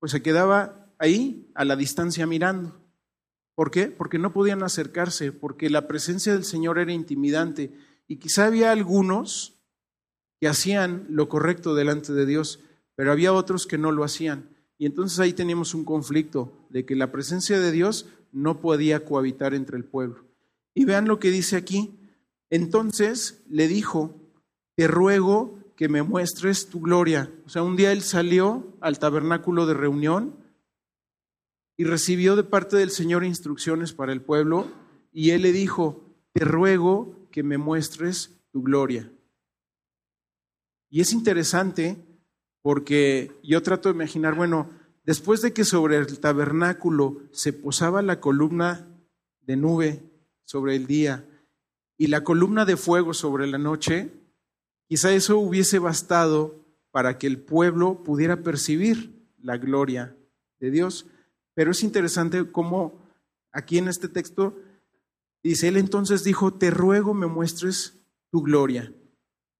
pues 0.00 0.12
se 0.12 0.22
quedaba 0.22 0.92
ahí 0.98 1.50
a 1.54 1.64
la 1.64 1.76
distancia 1.76 2.26
mirando. 2.26 2.80
¿Por 3.54 3.70
qué? 3.70 3.88
Porque 3.88 4.18
no 4.18 4.32
podían 4.32 4.62
acercarse, 4.62 5.32
porque 5.32 5.70
la 5.70 5.86
presencia 5.86 6.32
del 6.32 6.44
Señor 6.44 6.78
era 6.78 6.92
intimidante 6.92 7.72
y 8.08 8.16
quizá 8.16 8.46
había 8.46 8.72
algunos 8.72 9.60
que 10.40 10.48
hacían 10.48 11.06
lo 11.10 11.28
correcto 11.28 11.74
delante 11.74 12.12
de 12.12 12.26
Dios, 12.26 12.60
pero 12.96 13.12
había 13.12 13.32
otros 13.32 13.66
que 13.66 13.78
no 13.78 13.92
lo 13.92 14.02
hacían. 14.02 14.48
Y 14.78 14.86
entonces 14.86 15.20
ahí 15.20 15.34
teníamos 15.34 15.74
un 15.74 15.84
conflicto 15.84 16.66
de 16.70 16.86
que 16.86 16.96
la 16.96 17.12
presencia 17.12 17.60
de 17.60 17.70
Dios 17.70 18.08
no 18.32 18.60
podía 18.60 19.04
cohabitar 19.04 19.52
entre 19.52 19.76
el 19.76 19.84
pueblo. 19.84 20.24
Y 20.74 20.86
vean 20.86 21.06
lo 21.06 21.20
que 21.20 21.30
dice 21.30 21.56
aquí. 21.56 22.00
Entonces 22.48 23.44
le 23.48 23.68
dijo, 23.68 24.16
te 24.76 24.88
ruego 24.88 25.59
que 25.80 25.88
me 25.88 26.02
muestres 26.02 26.68
tu 26.68 26.82
gloria. 26.82 27.32
O 27.46 27.48
sea, 27.48 27.62
un 27.62 27.74
día 27.74 27.90
él 27.90 28.02
salió 28.02 28.76
al 28.82 28.98
tabernáculo 28.98 29.64
de 29.64 29.72
reunión 29.72 30.36
y 31.78 31.84
recibió 31.84 32.36
de 32.36 32.44
parte 32.44 32.76
del 32.76 32.90
Señor 32.90 33.24
instrucciones 33.24 33.94
para 33.94 34.12
el 34.12 34.20
pueblo 34.20 34.70
y 35.10 35.30
él 35.30 35.40
le 35.40 35.52
dijo, 35.52 36.04
te 36.34 36.44
ruego 36.44 37.26
que 37.30 37.42
me 37.42 37.56
muestres 37.56 38.42
tu 38.52 38.62
gloria. 38.62 39.10
Y 40.90 41.00
es 41.00 41.14
interesante 41.14 41.96
porque 42.60 43.32
yo 43.42 43.62
trato 43.62 43.88
de 43.88 43.94
imaginar, 43.94 44.34
bueno, 44.34 44.68
después 45.06 45.40
de 45.40 45.54
que 45.54 45.64
sobre 45.64 45.96
el 45.96 46.20
tabernáculo 46.20 47.22
se 47.32 47.54
posaba 47.54 48.02
la 48.02 48.20
columna 48.20 48.86
de 49.40 49.56
nube 49.56 50.02
sobre 50.44 50.76
el 50.76 50.86
día 50.86 51.26
y 51.96 52.08
la 52.08 52.22
columna 52.22 52.66
de 52.66 52.76
fuego 52.76 53.14
sobre 53.14 53.46
la 53.46 53.56
noche, 53.56 54.19
Quizá 54.90 55.12
eso 55.12 55.38
hubiese 55.38 55.78
bastado 55.78 56.64
para 56.90 57.16
que 57.16 57.28
el 57.28 57.38
pueblo 57.38 58.02
pudiera 58.02 58.42
percibir 58.42 59.24
la 59.40 59.56
gloria 59.56 60.16
de 60.58 60.72
Dios. 60.72 61.06
Pero 61.54 61.70
es 61.70 61.84
interesante 61.84 62.50
cómo 62.50 63.00
aquí 63.52 63.78
en 63.78 63.86
este 63.86 64.08
texto 64.08 64.58
dice, 65.44 65.68
él 65.68 65.76
entonces 65.76 66.24
dijo, 66.24 66.52
te 66.54 66.72
ruego 66.72 67.14
me 67.14 67.28
muestres 67.28 68.00
tu 68.32 68.42
gloria. 68.42 68.92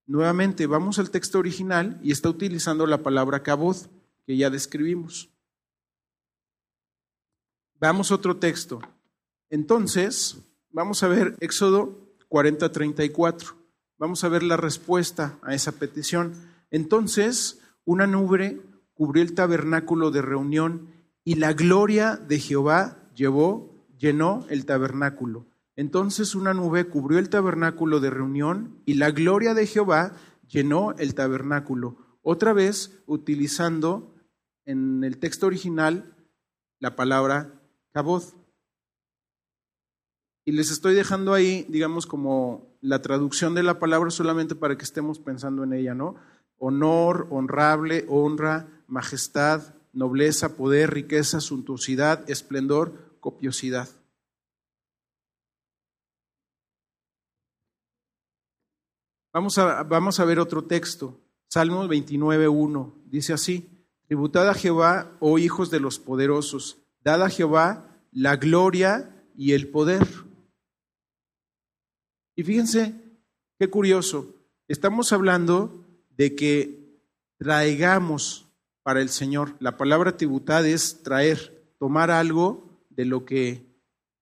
Nuevamente, 0.04 0.66
vamos 0.66 0.98
al 0.98 1.12
texto 1.12 1.38
original 1.38 2.00
y 2.02 2.10
está 2.10 2.28
utilizando 2.28 2.84
la 2.84 3.04
palabra 3.04 3.44
caboz 3.44 3.88
que 4.26 4.36
ya 4.36 4.50
describimos. 4.50 5.30
Vamos 7.78 8.10
a 8.10 8.16
otro 8.16 8.36
texto. 8.36 8.80
Entonces, 9.48 10.38
vamos 10.72 11.04
a 11.04 11.06
ver 11.06 11.36
Éxodo 11.38 11.96
40-34. 12.28 13.59
Vamos 14.00 14.24
a 14.24 14.30
ver 14.30 14.42
la 14.42 14.56
respuesta 14.56 15.38
a 15.42 15.54
esa 15.54 15.72
petición. 15.72 16.32
Entonces, 16.70 17.60
una 17.84 18.06
nube 18.06 18.62
cubrió 18.94 19.22
el 19.22 19.34
tabernáculo 19.34 20.10
de 20.10 20.22
reunión 20.22 20.88
y 21.22 21.34
la 21.34 21.52
gloria 21.52 22.16
de 22.16 22.38
Jehová 22.38 23.10
llevó, 23.14 23.86
llenó 23.98 24.46
el 24.48 24.64
tabernáculo. 24.64 25.48
Entonces 25.76 26.34
una 26.34 26.54
nube 26.54 26.86
cubrió 26.86 27.18
el 27.18 27.28
tabernáculo 27.28 28.00
de 28.00 28.08
reunión 28.08 28.82
y 28.86 28.94
la 28.94 29.10
gloria 29.10 29.52
de 29.52 29.66
Jehová 29.66 30.16
llenó 30.48 30.92
el 30.96 31.14
tabernáculo. 31.14 31.98
Otra 32.22 32.54
vez 32.54 33.02
utilizando 33.04 34.14
en 34.64 35.04
el 35.04 35.18
texto 35.18 35.46
original 35.46 36.16
la 36.78 36.96
palabra 36.96 37.60
caboz. 37.92 38.34
Y 40.46 40.52
les 40.52 40.70
estoy 40.70 40.94
dejando 40.94 41.34
ahí, 41.34 41.66
digamos, 41.68 42.06
como 42.06 42.69
la 42.80 43.02
traducción 43.02 43.54
de 43.54 43.62
la 43.62 43.78
palabra 43.78 44.10
solamente 44.10 44.54
para 44.54 44.76
que 44.76 44.84
estemos 44.84 45.18
pensando 45.18 45.64
en 45.64 45.72
ella, 45.72 45.94
¿no? 45.94 46.16
Honor, 46.58 47.26
honrable, 47.30 48.04
honra, 48.08 48.84
majestad, 48.86 49.74
nobleza, 49.92 50.56
poder, 50.56 50.90
riqueza, 50.90 51.40
suntuosidad, 51.40 52.28
esplendor, 52.28 53.18
copiosidad. 53.20 53.88
Vamos 59.32 59.58
a, 59.58 59.82
vamos 59.84 60.18
a 60.18 60.24
ver 60.24 60.40
otro 60.40 60.64
texto. 60.64 61.20
Salmo 61.48 61.84
29.1. 61.84 62.94
Dice 63.06 63.32
así, 63.32 63.80
Tributad 64.10 64.48
a 64.48 64.54
Jehová, 64.54 65.16
oh 65.20 65.38
hijos 65.38 65.70
de 65.70 65.78
los 65.78 66.00
poderosos, 66.00 66.82
dad 67.04 67.22
a 67.22 67.30
Jehová 67.30 67.96
la 68.10 68.34
gloria 68.34 69.24
y 69.36 69.52
el 69.52 69.68
poder. 69.68 70.04
Y 72.36 72.42
fíjense 72.42 72.94
qué 73.58 73.68
curioso, 73.68 74.34
estamos 74.68 75.12
hablando 75.12 75.84
de 76.10 76.34
que 76.34 77.00
traigamos 77.38 78.48
para 78.82 79.00
el 79.00 79.08
Señor. 79.08 79.56
La 79.60 79.76
palabra 79.76 80.16
tributad 80.16 80.66
es 80.66 81.02
traer, 81.02 81.74
tomar 81.78 82.10
algo 82.10 82.84
de 82.90 83.04
lo 83.04 83.24
que 83.24 83.66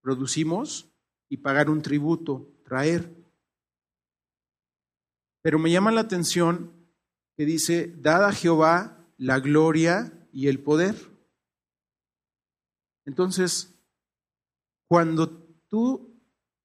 producimos 0.01 0.89
y 1.29 1.39
pagar 1.39 1.71
un 1.71 1.83
tributo, 1.83 2.49
traer. 2.65 3.15
Pero 5.43 5.59
me 5.59 5.71
llama 5.71 5.93
la 5.93 6.01
atención 6.01 6.73
que 7.37 7.45
dice, 7.45 7.95
dada 7.99 8.29
a 8.29 8.33
Jehová 8.33 9.07
la 9.17 9.41
gloria 9.41 10.13
y 10.33 10.49
el 10.49 10.61
poder. 10.61 10.97
Entonces, 13.05 13.75
cuando 14.89 15.29
tú 15.69 16.08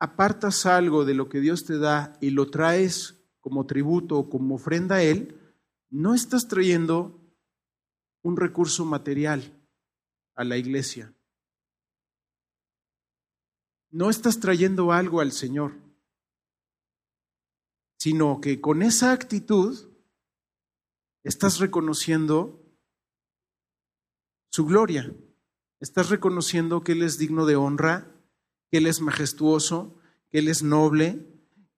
apartas 0.04 0.66
algo 0.66 1.06
de 1.06 1.14
lo 1.14 1.30
que 1.30 1.40
Dios 1.40 1.64
te 1.64 1.78
da 1.78 2.18
y 2.20 2.32
lo 2.32 2.52
traes 2.52 3.24
como 3.40 3.66
tributo 3.66 4.18
o 4.18 4.30
como 4.30 4.56
ofrenda 4.56 4.96
a 4.96 5.02
Él, 5.02 5.40
no 5.90 6.14
estás 6.14 6.50
trayendo 6.50 7.22
un 8.22 8.36
recurso 8.36 8.84
material 8.84 9.66
a 10.36 10.44
la 10.44 10.58
iglesia. 10.58 11.16
No 13.92 14.10
estás 14.10 14.42
trayendo 14.42 14.92
algo 14.92 15.22
al 15.22 15.32
Señor, 15.32 15.80
sino 17.98 18.42
que 18.42 18.60
con 18.60 18.82
esa 18.82 19.14
actitud 19.14 19.90
estás 21.24 21.60
reconociendo 21.60 22.62
su 24.52 24.66
gloria, 24.66 25.16
estás 25.80 26.10
reconociendo 26.10 26.84
que 26.84 26.92
Él 26.92 27.04
es 27.04 27.18
digno 27.18 27.46
de 27.46 27.56
honra, 27.56 28.13
que 28.74 28.80
Él 28.80 28.88
es 28.88 29.02
majestuoso, 29.02 29.94
que 30.32 30.40
Él 30.40 30.48
es 30.48 30.64
noble, 30.64 31.28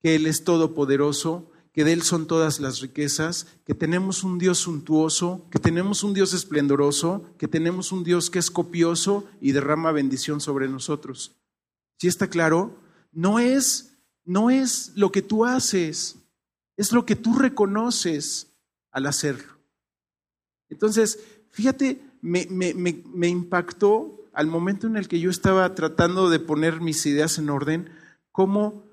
que 0.01 0.15
Él 0.15 0.27
es 0.27 0.45
todopoderoso, 0.45 1.51
que 1.73 1.83
de 1.83 1.91
Él 1.91 2.03
son 2.03 2.25
todas 2.25 2.61
las 2.61 2.79
riquezas, 2.79 3.47
que 3.65 3.73
tenemos 3.73 4.23
un 4.23 4.37
Dios 4.37 4.59
suntuoso, 4.59 5.45
que 5.51 5.59
tenemos 5.59 6.03
un 6.03 6.13
Dios 6.13 6.33
esplendoroso, 6.33 7.25
que 7.37 7.49
tenemos 7.49 7.91
un 7.91 8.05
Dios 8.05 8.29
que 8.29 8.39
es 8.39 8.49
copioso 8.49 9.25
y 9.41 9.51
derrama 9.51 9.91
bendición 9.91 10.39
sobre 10.39 10.69
nosotros. 10.69 11.35
¿Sí 11.97 12.07
está 12.07 12.29
claro? 12.29 12.79
No 13.11 13.39
es, 13.39 13.97
no 14.23 14.49
es 14.49 14.93
lo 14.95 15.11
que 15.11 15.21
tú 15.21 15.43
haces, 15.43 16.15
es 16.77 16.93
lo 16.93 17.05
que 17.05 17.17
tú 17.17 17.37
reconoces 17.37 18.53
al 18.89 19.05
hacerlo. 19.05 19.51
Entonces, 20.69 21.19
fíjate, 21.49 22.01
me, 22.21 22.47
me, 22.49 22.73
me 22.73 23.27
impactó 23.27 24.24
al 24.35 24.47
momento 24.47 24.85
en 24.85 24.97
el 24.97 25.07
que 25.07 25.19
yo 25.19 25.29
estaba 25.29 25.73
tratando 25.75 26.29
de 26.29 26.39
poner 26.39 26.81
mis 26.81 27.05
ideas 27.05 27.37
en 27.37 27.49
orden, 27.49 27.89
cómo 28.31 28.85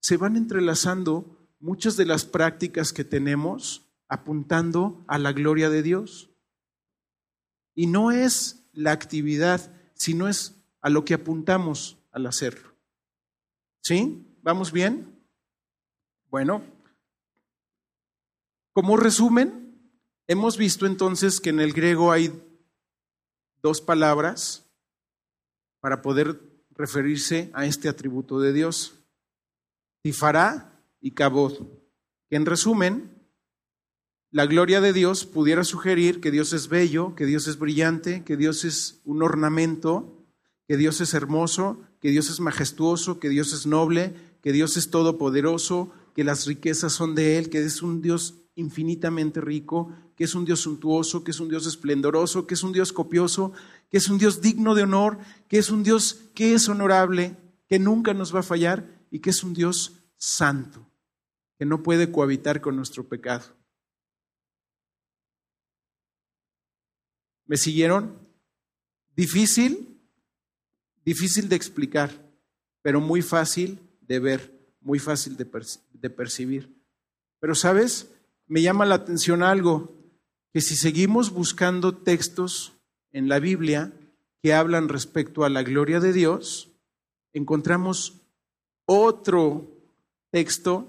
se 0.00 0.16
van 0.16 0.36
entrelazando 0.36 1.38
muchas 1.60 1.96
de 1.96 2.06
las 2.06 2.24
prácticas 2.24 2.92
que 2.92 3.04
tenemos 3.04 3.86
apuntando 4.08 5.04
a 5.06 5.18
la 5.18 5.32
gloria 5.32 5.68
de 5.68 5.82
Dios. 5.82 6.30
Y 7.74 7.86
no 7.86 8.10
es 8.10 8.68
la 8.72 8.92
actividad, 8.92 9.70
sino 9.94 10.28
es 10.28 10.64
a 10.80 10.88
lo 10.88 11.04
que 11.04 11.14
apuntamos 11.14 11.98
al 12.10 12.26
hacerlo. 12.26 12.74
¿Sí? 13.82 14.26
¿Vamos 14.42 14.72
bien? 14.72 15.14
Bueno, 16.30 16.62
como 18.72 18.96
resumen, 18.96 19.92
hemos 20.26 20.56
visto 20.56 20.86
entonces 20.86 21.38
que 21.38 21.50
en 21.50 21.60
el 21.60 21.74
griego 21.74 22.12
hay 22.12 22.32
dos 23.62 23.82
palabras 23.82 24.69
para 25.80 26.02
poder 26.02 26.40
referirse 26.70 27.50
a 27.54 27.66
este 27.66 27.88
atributo 27.88 28.40
de 28.40 28.52
Dios. 28.52 28.94
Tifará 30.02 30.82
y 31.00 31.12
Cabot, 31.12 31.80
en 32.30 32.46
resumen, 32.46 33.20
la 34.30 34.46
gloria 34.46 34.80
de 34.80 34.92
Dios 34.92 35.26
pudiera 35.26 35.64
sugerir 35.64 36.20
que 36.20 36.30
Dios 36.30 36.52
es 36.52 36.68
bello, 36.68 37.16
que 37.16 37.26
Dios 37.26 37.48
es 37.48 37.58
brillante, 37.58 38.22
que 38.22 38.36
Dios 38.36 38.64
es 38.64 39.00
un 39.04 39.24
ornamento, 39.24 40.24
que 40.68 40.76
Dios 40.76 41.00
es 41.00 41.14
hermoso, 41.14 41.80
que 42.00 42.10
Dios 42.10 42.30
es 42.30 42.38
majestuoso, 42.38 43.18
que 43.18 43.28
Dios 43.28 43.52
es 43.52 43.66
noble, 43.66 44.14
que 44.40 44.52
Dios 44.52 44.76
es 44.76 44.90
todopoderoso, 44.90 45.92
que 46.14 46.22
las 46.22 46.46
riquezas 46.46 46.92
son 46.92 47.16
de 47.16 47.38
Él, 47.38 47.50
que 47.50 47.58
es 47.58 47.82
un 47.82 48.00
Dios 48.02 48.36
infinitamente 48.54 49.40
rico, 49.40 49.92
que 50.14 50.24
es 50.24 50.34
un 50.36 50.44
Dios 50.44 50.60
suntuoso, 50.60 51.24
que 51.24 51.32
es 51.32 51.40
un 51.40 51.48
Dios 51.48 51.66
esplendoroso, 51.66 52.46
que 52.46 52.54
es 52.54 52.62
un 52.62 52.72
Dios 52.72 52.92
copioso, 52.92 53.52
que 53.90 53.98
es 53.98 54.08
un 54.08 54.18
Dios 54.18 54.40
digno 54.40 54.74
de 54.74 54.84
honor, 54.84 55.18
que 55.48 55.58
es 55.58 55.68
un 55.68 55.82
Dios 55.82 56.30
que 56.34 56.54
es 56.54 56.68
honorable, 56.68 57.36
que 57.68 57.78
nunca 57.78 58.14
nos 58.14 58.34
va 58.34 58.40
a 58.40 58.44
fallar 58.44 58.86
y 59.10 59.18
que 59.18 59.30
es 59.30 59.44
un 59.44 59.52
Dios 59.52 60.00
santo 60.16 60.90
que 61.60 61.66
no 61.66 61.82
puede 61.82 62.10
cohabitar 62.10 62.62
con 62.62 62.74
nuestro 62.74 63.06
pecado. 63.06 63.44
¿Me 67.44 67.58
siguieron? 67.58 68.16
Difícil, 69.14 70.00
difícil 71.04 71.50
de 71.50 71.56
explicar, 71.56 72.10
pero 72.80 73.02
muy 73.02 73.20
fácil 73.20 73.78
de 74.00 74.20
ver, 74.20 74.58
muy 74.80 74.98
fácil 74.98 75.36
de, 75.36 76.08
percibir. 76.08 76.74
Pero 77.40 77.54
sabes, 77.54 78.10
me 78.46 78.62
llama 78.62 78.86
la 78.86 78.94
atención 78.94 79.42
algo, 79.42 79.92
que 80.54 80.62
si 80.62 80.76
seguimos 80.76 81.30
buscando 81.30 81.94
textos 81.94 82.72
en 83.12 83.28
la 83.28 83.38
Biblia 83.38 83.92
que 84.42 84.54
hablan 84.54 84.88
respecto 84.88 85.44
a 85.44 85.50
la 85.50 85.62
gloria 85.62 86.00
de 86.00 86.12
Dios, 86.12 86.70
encontramos 87.32 88.22
otro 88.86 89.68
texto 90.30 90.88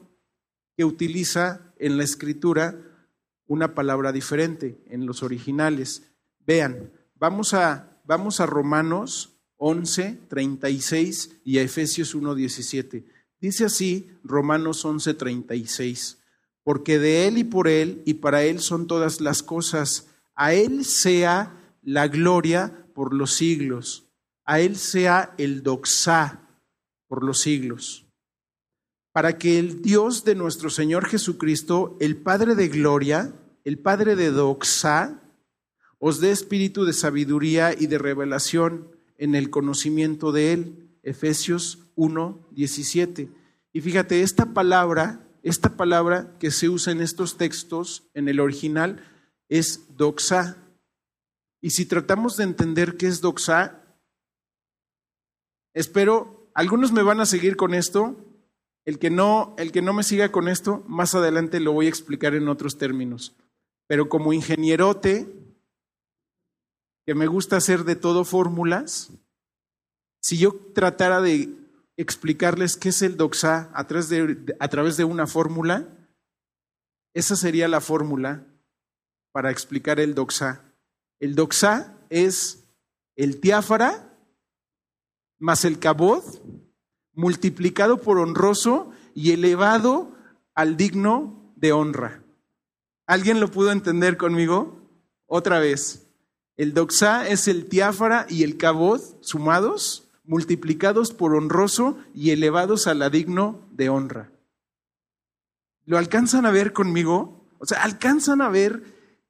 que 0.75 0.85
utiliza 0.85 1.73
en 1.77 1.97
la 1.97 2.03
escritura 2.03 2.75
una 3.47 3.75
palabra 3.75 4.11
diferente 4.11 4.81
en 4.87 5.05
los 5.05 5.23
originales. 5.23 6.11
Vean, 6.39 6.91
vamos 7.15 7.53
a, 7.53 7.99
vamos 8.05 8.39
a 8.39 8.45
Romanos 8.45 9.37
11, 9.57 10.19
36 10.29 11.41
y 11.43 11.57
a 11.57 11.61
Efesios 11.61 12.15
1, 12.15 12.33
17. 12.33 13.05
Dice 13.39 13.65
así 13.65 14.09
Romanos 14.23 14.85
11, 14.85 15.13
36, 15.15 16.19
porque 16.63 16.97
de 16.97 17.27
Él 17.27 17.37
y 17.37 17.43
por 17.43 17.67
Él 17.67 18.01
y 18.05 18.15
para 18.15 18.43
Él 18.43 18.59
son 18.59 18.87
todas 18.87 19.19
las 19.19 19.43
cosas, 19.43 20.07
a 20.33 20.53
Él 20.53 20.85
sea 20.85 21.60
la 21.81 22.07
gloria 22.07 22.85
por 22.93 23.13
los 23.13 23.33
siglos, 23.33 24.07
a 24.45 24.59
Él 24.59 24.75
sea 24.75 25.33
el 25.37 25.63
doxá 25.63 26.47
por 27.07 27.23
los 27.23 27.39
siglos 27.39 28.05
para 29.11 29.37
que 29.37 29.59
el 29.59 29.81
Dios 29.81 30.23
de 30.23 30.35
nuestro 30.35 30.69
Señor 30.69 31.05
Jesucristo, 31.05 31.97
el 31.99 32.17
Padre 32.17 32.55
de 32.55 32.69
gloria, 32.69 33.33
el 33.63 33.77
Padre 33.77 34.15
de 34.15 34.31
doxa, 34.31 35.21
os 35.99 36.19
dé 36.19 36.31
espíritu 36.31 36.85
de 36.85 36.93
sabiduría 36.93 37.75
y 37.77 37.87
de 37.87 37.97
revelación 37.97 38.87
en 39.17 39.35
el 39.35 39.49
conocimiento 39.49 40.31
de 40.31 40.53
Él. 40.53 40.97
Efesios 41.03 41.79
1, 41.95 42.47
17. 42.51 43.29
Y 43.73 43.81
fíjate, 43.81 44.23
esta 44.23 44.53
palabra, 44.53 45.27
esta 45.43 45.75
palabra 45.75 46.37
que 46.39 46.49
se 46.49 46.69
usa 46.69 46.91
en 46.91 47.01
estos 47.01 47.37
textos, 47.37 48.09
en 48.13 48.29
el 48.29 48.39
original, 48.39 49.03
es 49.49 49.95
doxa. 49.97 50.57
Y 51.61 51.69
si 51.69 51.85
tratamos 51.85 52.37
de 52.37 52.43
entender 52.43 52.97
qué 52.97 53.07
es 53.07 53.21
doxa, 53.21 53.83
espero, 55.73 56.49
algunos 56.55 56.91
me 56.91 57.03
van 57.03 57.21
a 57.21 57.25
seguir 57.25 57.55
con 57.55 57.73
esto, 57.73 58.17
el 58.83 58.97
que, 58.97 59.11
no, 59.11 59.55
el 59.57 59.71
que 59.71 59.83
no 59.83 59.93
me 59.93 60.03
siga 60.03 60.31
con 60.31 60.47
esto, 60.47 60.83
más 60.87 61.13
adelante 61.13 61.59
lo 61.59 61.71
voy 61.71 61.85
a 61.85 61.89
explicar 61.89 62.33
en 62.33 62.49
otros 62.49 62.79
términos. 62.79 63.35
Pero 63.87 64.09
como 64.09 64.33
ingenierote, 64.33 65.31
que 67.05 67.13
me 67.13 67.27
gusta 67.27 67.57
hacer 67.57 67.83
de 67.83 67.95
todo 67.95 68.25
fórmulas, 68.25 69.11
si 70.19 70.37
yo 70.37 70.55
tratara 70.73 71.21
de 71.21 71.49
explicarles 71.97 72.77
qué 72.77 72.89
es 72.89 73.01
el 73.01 73.17
doxa 73.17 73.69
a 73.73 73.85
través 73.85 74.09
de, 74.09 74.55
a 74.59 74.67
través 74.67 74.97
de 74.97 75.03
una 75.03 75.27
fórmula, 75.27 75.87
esa 77.13 77.35
sería 77.35 77.67
la 77.67 77.81
fórmula 77.81 78.47
para 79.31 79.51
explicar 79.51 79.99
el 79.99 80.15
doxa. 80.15 80.70
El 81.21 81.35
doxa 81.35 81.93
es 82.09 82.63
el 83.15 83.39
tiáfara 83.39 84.17
más 85.37 85.65
el 85.65 85.77
cabod 85.77 86.23
multiplicado 87.13 88.01
por 88.01 88.17
honroso 88.17 88.89
y 89.13 89.31
elevado 89.31 90.15
al 90.55 90.77
digno 90.77 91.53
de 91.55 91.73
honra. 91.73 92.23
¿Alguien 93.05 93.39
lo 93.39 93.51
pudo 93.51 93.71
entender 93.71 94.17
conmigo? 94.17 94.89
Otra 95.27 95.59
vez. 95.59 96.07
El 96.57 96.73
doxa 96.73 97.27
es 97.27 97.47
el 97.47 97.67
tiáfara 97.67 98.25
y 98.27 98.41
el 98.41 98.57
cabod 98.57 99.01
sumados, 99.21 100.09
multiplicados 100.23 101.13
por 101.13 101.35
honroso 101.35 101.99
y 102.15 102.31
elevados 102.31 102.87
a 102.87 102.95
la 102.95 103.11
digno 103.11 103.67
de 103.69 103.89
honra. 103.89 104.31
¿Lo 105.85 105.99
alcanzan 105.99 106.47
a 106.47 106.51
ver 106.51 106.73
conmigo? 106.73 107.47
O 107.59 107.67
sea, 107.67 107.83
¿alcanzan 107.83 108.41
a 108.41 108.49
ver 108.49 108.83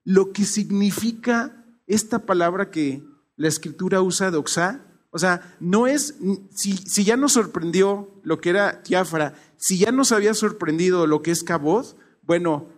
lo 0.06 0.32
que 0.32 0.46
significa 0.46 1.61
esta 1.94 2.26
palabra 2.26 2.72
que 2.72 3.04
la 3.36 3.48
escritura 3.48 4.02
usa, 4.02 4.32
doxa? 4.32 4.86
O 5.12 5.20
sea, 5.20 5.56
no 5.60 5.88
es, 5.88 6.16
si, 6.56 7.04
ya 7.04 7.18
nos 7.18 7.34
sorprendió 7.34 8.10
lo 8.24 8.40
que 8.40 8.50
era 8.50 8.82
Tiafra, 8.82 9.36
si 9.58 9.78
ya 9.78 9.92
nos 9.92 10.12
había 10.12 10.34
sorprendido 10.34 11.06
lo 11.06 11.22
que 11.22 11.32
es 11.32 11.44
Caboz, 11.44 11.98
bueno, 12.22 12.70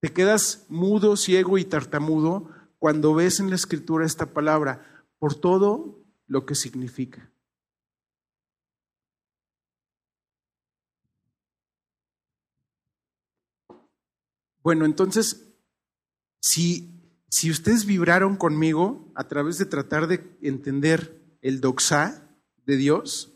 te 0.00 0.12
quedas 0.12 0.66
mudo, 0.68 1.16
ciego 1.16 1.58
y 1.58 1.64
tartamudo 1.64 2.50
cuando 2.78 3.14
ves 3.14 3.38
en 3.38 3.50
la 3.50 3.56
escritura 3.56 4.04
esta 4.04 4.26
palabra, 4.26 5.04
por 5.18 5.34
todo 5.34 6.02
lo 6.26 6.44
que 6.44 6.54
significa. 6.54 7.30
Bueno, 14.62 14.84
entonces, 14.84 15.46
Si, 16.42 16.99
si 17.30 17.50
ustedes 17.50 17.86
vibraron 17.86 18.36
conmigo 18.36 19.10
a 19.14 19.28
través 19.28 19.56
de 19.56 19.64
tratar 19.64 20.08
de 20.08 20.36
entender 20.42 21.38
el 21.42 21.60
doxa 21.60 22.28
de 22.66 22.76
Dios, 22.76 23.32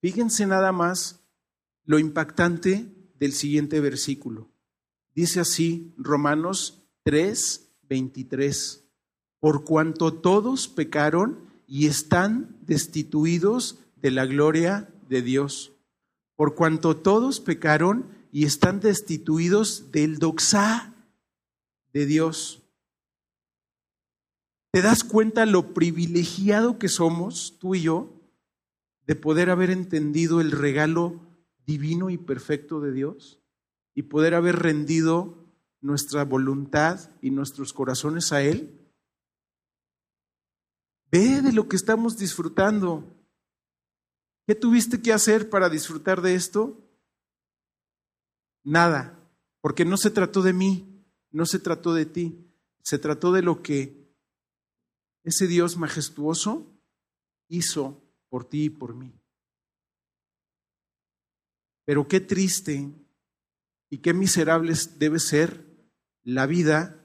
fíjense 0.00 0.46
nada 0.46 0.70
más 0.70 1.20
lo 1.84 1.98
impactante 1.98 2.88
del 3.18 3.32
siguiente 3.32 3.80
versículo. 3.80 4.48
Dice 5.14 5.40
así 5.40 5.92
Romanos 5.98 6.86
3, 7.02 7.68
23. 7.88 8.84
Por 9.40 9.64
cuanto 9.64 10.14
todos 10.14 10.68
pecaron 10.68 11.40
y 11.66 11.86
están 11.86 12.56
destituidos 12.62 13.80
de 13.96 14.10
la 14.10 14.26
gloria 14.26 14.88
de 15.08 15.22
Dios. 15.22 15.72
Por 16.36 16.54
cuanto 16.54 16.96
todos 16.96 17.40
pecaron 17.40 18.08
y 18.32 18.44
están 18.44 18.80
destituidos 18.80 19.90
del 19.92 20.18
doxá 20.18 20.94
de 21.92 22.06
Dios. 22.06 22.63
¿Te 24.74 24.82
das 24.82 25.04
cuenta 25.04 25.46
lo 25.46 25.72
privilegiado 25.72 26.80
que 26.80 26.88
somos, 26.88 27.58
tú 27.60 27.76
y 27.76 27.82
yo, 27.82 28.12
de 29.06 29.14
poder 29.14 29.48
haber 29.48 29.70
entendido 29.70 30.40
el 30.40 30.50
regalo 30.50 31.20
divino 31.64 32.10
y 32.10 32.18
perfecto 32.18 32.80
de 32.80 32.90
Dios 32.90 33.40
y 33.94 34.02
poder 34.02 34.34
haber 34.34 34.56
rendido 34.56 35.46
nuestra 35.80 36.24
voluntad 36.24 37.08
y 37.22 37.30
nuestros 37.30 37.72
corazones 37.72 38.32
a 38.32 38.42
Él? 38.42 38.90
Ve 41.08 41.40
de 41.40 41.52
lo 41.52 41.68
que 41.68 41.76
estamos 41.76 42.18
disfrutando. 42.18 43.04
¿Qué 44.44 44.56
tuviste 44.56 45.00
que 45.00 45.12
hacer 45.12 45.50
para 45.50 45.70
disfrutar 45.70 46.20
de 46.20 46.34
esto? 46.34 46.84
Nada, 48.64 49.20
porque 49.60 49.84
no 49.84 49.98
se 49.98 50.10
trató 50.10 50.42
de 50.42 50.52
mí, 50.52 51.06
no 51.30 51.46
se 51.46 51.60
trató 51.60 51.94
de 51.94 52.06
ti, 52.06 52.50
se 52.82 52.98
trató 52.98 53.30
de 53.30 53.42
lo 53.42 53.62
que 53.62 54.03
ese 55.24 55.46
Dios 55.46 55.76
majestuoso 55.76 56.66
hizo 57.48 58.00
por 58.28 58.44
ti 58.44 58.64
y 58.64 58.70
por 58.70 58.94
mí. 58.94 59.20
Pero 61.84 62.06
qué 62.08 62.20
triste 62.20 62.92
y 63.90 63.98
qué 63.98 64.14
miserable 64.14 64.74
debe 64.98 65.18
ser 65.18 65.64
la 66.22 66.46
vida 66.46 67.00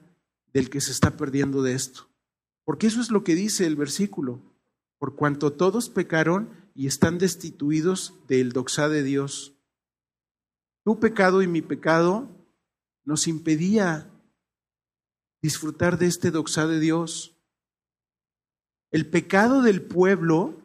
del 0.52 0.70
que 0.70 0.80
se 0.80 0.92
está 0.92 1.16
perdiendo 1.16 1.62
de 1.62 1.74
esto. 1.74 2.08
Porque 2.64 2.86
eso 2.86 3.00
es 3.00 3.10
lo 3.10 3.24
que 3.24 3.34
dice 3.34 3.66
el 3.66 3.76
versículo. 3.76 4.40
Por 4.98 5.16
cuanto 5.16 5.52
todos 5.52 5.88
pecaron 5.88 6.50
y 6.74 6.86
están 6.86 7.18
destituidos 7.18 8.14
del 8.28 8.52
doxá 8.52 8.88
de 8.88 9.02
Dios. 9.02 9.54
Tu 10.84 10.98
pecado 10.98 11.42
y 11.42 11.46
mi 11.46 11.62
pecado 11.62 12.28
nos 13.04 13.26
impedía 13.26 14.10
disfrutar 15.42 15.98
de 15.98 16.06
este 16.06 16.30
doxá 16.30 16.66
de 16.66 16.80
Dios. 16.80 17.36
El 18.90 19.06
pecado 19.06 19.62
del 19.62 19.82
pueblo 19.82 20.60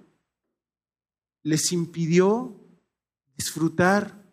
les 1.44 1.72
impidió 1.72 2.60
disfrutar 3.38 4.24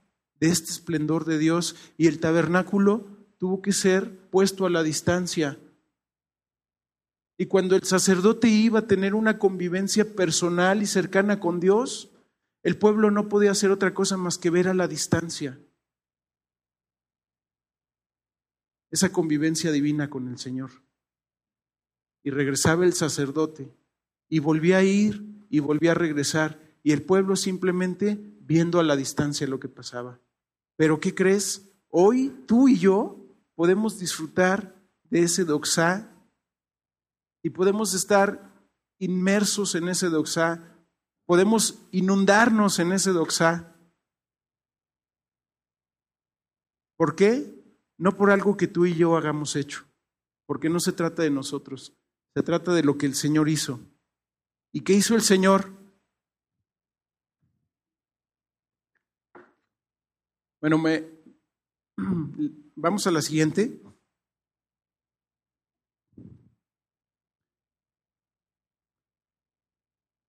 de 0.40 0.48
este 0.48 0.70
esplendor 0.70 1.24
de 1.26 1.38
Dios 1.38 1.76
y 1.98 2.07
el 2.07 2.18
tabernáculo 2.18 3.07
tuvo 3.38 3.61
que 3.61 3.72
ser 3.72 4.18
puesto 4.31 4.64
a 4.64 4.70
la 4.70 4.83
distancia. 4.83 5.59
Y 7.37 7.46
cuando 7.46 7.76
el 7.76 7.83
sacerdote 7.83 8.48
iba 8.48 8.81
a 8.81 8.87
tener 8.87 9.14
una 9.14 9.38
convivencia 9.38 10.14
personal 10.14 10.81
y 10.81 10.87
cercana 10.87 11.38
con 11.38 11.61
Dios, 11.61 12.11
el 12.62 12.78
pueblo 12.78 13.11
no 13.11 13.28
podía 13.28 13.50
hacer 13.50 13.70
otra 13.70 13.92
cosa 13.92 14.16
más 14.16 14.38
que 14.38 14.50
ver 14.50 14.68
a 14.68 14.74
la 14.74 14.88
distancia. 14.88 15.59
Esa 18.90 19.12
convivencia 19.12 19.70
divina 19.70 20.09
con 20.09 20.28
el 20.28 20.38
Señor. 20.38 20.70
Y 22.22 22.31
regresaba 22.31 22.85
el 22.85 22.92
sacerdote 22.92 23.81
y 24.32 24.38
volvía 24.38 24.78
a 24.78 24.82
ir 24.82 25.46
y 25.50 25.60
volvía 25.60 25.90
a 25.90 25.94
regresar 25.94 26.58
y 26.82 26.92
el 26.92 27.02
pueblo 27.02 27.36
simplemente 27.36 28.18
viendo 28.40 28.80
a 28.80 28.82
la 28.82 28.96
distancia 28.96 29.46
lo 29.46 29.60
que 29.60 29.68
pasaba. 29.68 30.20
Pero 30.74 31.00
¿qué 31.00 31.14
crees? 31.14 31.70
Hoy 31.90 32.30
tú 32.46 32.66
y 32.66 32.78
yo 32.78 33.26
podemos 33.54 33.98
disfrutar 33.98 34.74
de 35.10 35.24
ese 35.24 35.44
doxá 35.44 36.10
y 37.42 37.50
podemos 37.50 37.92
estar 37.92 38.50
inmersos 38.98 39.74
en 39.74 39.90
ese 39.90 40.08
doxá, 40.08 40.78
podemos 41.26 41.82
inundarnos 41.90 42.78
en 42.78 42.92
ese 42.92 43.10
doxá. 43.10 43.76
¿Por 46.96 47.16
qué? 47.16 47.62
No 47.98 48.16
por 48.16 48.30
algo 48.30 48.56
que 48.56 48.66
tú 48.66 48.86
y 48.86 48.94
yo 48.94 49.14
hagamos 49.14 49.56
hecho, 49.56 49.84
porque 50.46 50.70
no 50.70 50.80
se 50.80 50.92
trata 50.92 51.22
de 51.22 51.30
nosotros, 51.30 51.92
se 52.34 52.42
trata 52.42 52.72
de 52.72 52.82
lo 52.82 52.96
que 52.96 53.04
el 53.04 53.14
Señor 53.14 53.50
hizo. 53.50 53.91
¿Y 54.72 54.80
qué 54.80 54.94
hizo 54.94 55.14
el 55.14 55.20
Señor? 55.20 55.70
Bueno, 60.61 60.78
me, 60.78 61.04
vamos 62.76 63.06
a 63.06 63.11
la 63.11 63.20
siguiente. 63.20 63.82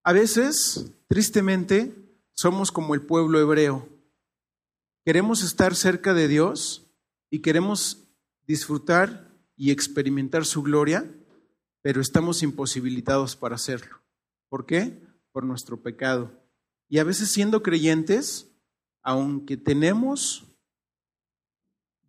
A 0.03 0.11
veces, 0.11 0.91
tristemente, 1.07 1.95
somos 2.33 2.73
como 2.73 2.93
el 2.95 3.01
pueblo 3.01 3.39
hebreo. 3.39 3.87
Queremos 5.05 5.41
estar 5.43 5.75
cerca 5.75 6.13
de 6.13 6.27
Dios 6.27 6.91
y 7.29 7.39
queremos 7.39 8.09
disfrutar 8.45 9.31
y 9.55 9.71
experimentar 9.71 10.45
su 10.45 10.61
gloria, 10.63 11.09
pero 11.81 12.01
estamos 12.01 12.43
imposibilitados 12.43 13.37
para 13.37 13.55
hacerlo. 13.55 14.03
¿Por 14.53 14.67
qué? 14.67 15.01
Por 15.31 15.45
nuestro 15.45 15.81
pecado. 15.81 16.31
Y 16.87 16.99
a 16.99 17.03
veces 17.03 17.31
siendo 17.31 17.63
creyentes, 17.63 18.55
aunque 19.01 19.57
tenemos 19.57 20.45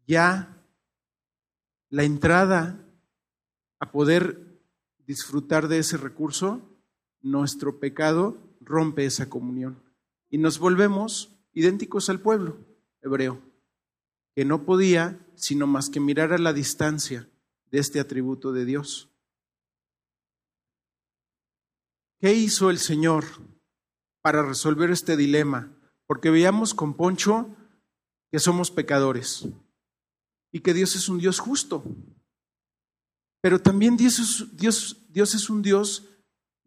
ya 0.07 0.63
la 1.89 2.05
entrada 2.05 2.87
a 3.79 3.91
poder 3.91 4.61
disfrutar 5.07 5.69
de 5.69 5.79
ese 5.79 5.97
recurso, 5.97 6.61
nuestro 7.23 7.81
pecado 7.81 8.37
rompe 8.61 9.07
esa 9.07 9.31
comunión 9.31 9.83
y 10.29 10.37
nos 10.37 10.59
volvemos 10.59 11.35
idénticos 11.55 12.11
al 12.11 12.21
pueblo 12.21 12.59
hebreo, 13.01 13.41
que 14.35 14.45
no 14.45 14.67
podía 14.67 15.19
sino 15.35 15.67
más 15.67 15.89
que 15.89 15.99
mirar 15.99 16.35
a 16.35 16.39
la 16.39 16.53
distancia 16.53 17.27
de 17.71 17.79
este 17.79 18.01
atributo 18.01 18.53
de 18.53 18.67
Dios. 18.67 19.14
¿Qué 22.25 22.33
hizo 22.33 22.71
el 22.71 22.79
Señor 22.79 23.27
para 24.23 24.43
resolver 24.43 24.91
este 24.91 25.15
dilema? 25.15 25.71
Porque 26.07 26.31
veíamos 26.31 26.73
con 26.73 26.95
Poncho 26.95 27.55
que 28.33 28.39
somos 28.39 28.71
pecadores 28.71 29.47
y 30.51 30.61
que 30.61 30.73
Dios 30.73 30.97
es 30.97 31.11
un 31.11 31.19
Dios 31.19 31.39
justo. 31.39 31.85
Pero 33.43 33.61
también 33.61 33.99
Dios 33.99 34.19
es, 34.19 34.57
Dios, 34.57 35.05
Dios 35.11 35.35
es 35.35 35.51
un 35.51 35.61
Dios 35.61 36.09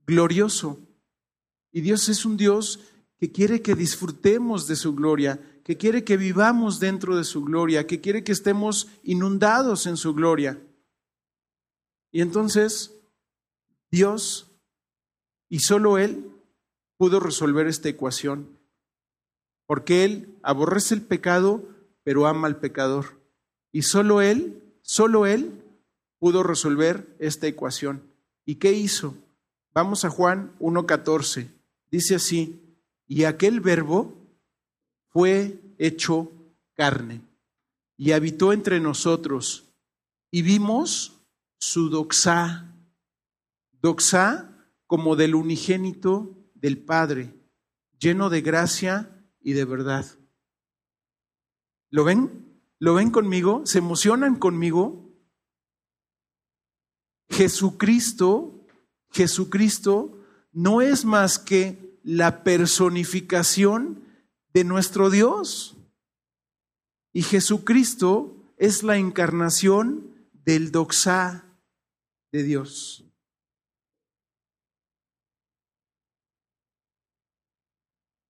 glorioso. 0.05 0.79
Y 1.71 1.81
Dios 1.81 2.07
es 2.07 2.23
un 2.23 2.37
Dios 2.37 2.79
que 3.17 3.31
quiere 3.31 3.63
que 3.63 3.73
disfrutemos 3.73 4.67
de 4.67 4.75
su 4.75 4.93
gloria, 4.93 5.41
que 5.63 5.75
quiere 5.75 6.03
que 6.03 6.17
vivamos 6.17 6.79
dentro 6.79 7.17
de 7.17 7.23
su 7.23 7.43
gloria, 7.43 7.87
que 7.87 7.99
quiere 7.99 8.23
que 8.23 8.31
estemos 8.31 8.89
inundados 9.01 9.87
en 9.87 9.97
su 9.97 10.13
gloria. 10.13 10.61
Y 12.11 12.21
entonces 12.21 12.93
Dios, 13.89 14.47
y 15.49 15.59
solo 15.59 15.97
Él, 15.97 16.31
pudo 16.97 17.19
resolver 17.19 17.67
esta 17.67 17.89
ecuación, 17.89 18.57
porque 19.65 20.03
Él 20.03 20.37
aborrece 20.41 20.95
el 20.95 21.01
pecado, 21.01 21.63
pero 22.03 22.25
ama 22.25 22.47
al 22.47 22.59
pecador. 22.59 23.21
Y 23.71 23.83
solo 23.83 24.21
Él, 24.21 24.63
solo 24.81 25.25
Él 25.25 25.63
pudo 26.19 26.43
resolver 26.43 27.15
esta 27.19 27.47
ecuación. 27.47 28.01
¿Y 28.45 28.55
qué 28.55 28.71
hizo? 28.71 29.15
Vamos 29.73 30.05
a 30.05 30.09
Juan 30.09 30.55
1.14. 30.59 31.49
Dice 31.91 32.15
así, 32.15 32.77
y 33.07 33.25
aquel 33.25 33.59
verbo 33.59 34.13
fue 35.09 35.59
hecho 35.77 36.31
carne 36.75 37.21
y 37.95 38.11
habitó 38.11 38.53
entre 38.53 38.79
nosotros 38.79 39.65
y 40.29 40.41
vimos 40.41 41.13
su 41.57 41.89
doxá, 41.89 42.73
doxá 43.81 44.56
como 44.87 45.15
del 45.15 45.35
unigénito 45.35 46.35
del 46.55 46.83
Padre, 46.83 47.35
lleno 47.99 48.29
de 48.29 48.41
gracia 48.41 49.23
y 49.39 49.53
de 49.53 49.65
verdad. 49.65 50.05
¿Lo 51.89 52.03
ven? 52.03 52.59
¿Lo 52.79 52.95
ven 52.95 53.11
conmigo? 53.11 53.65
¿Se 53.65 53.77
emocionan 53.77 54.35
conmigo? 54.35 55.03
Jesucristo 57.29 58.57
Jesucristo 59.11 60.23
no 60.51 60.81
es 60.81 61.05
más 61.05 61.39
que 61.39 61.99
la 62.03 62.43
personificación 62.43 64.03
de 64.53 64.63
nuestro 64.63 65.09
Dios. 65.09 65.75
Y 67.13 67.23
Jesucristo 67.23 68.53
es 68.57 68.83
la 68.83 68.97
encarnación 68.97 70.29
del 70.33 70.71
doxá 70.71 71.45
de 72.31 72.43
Dios. 72.43 73.06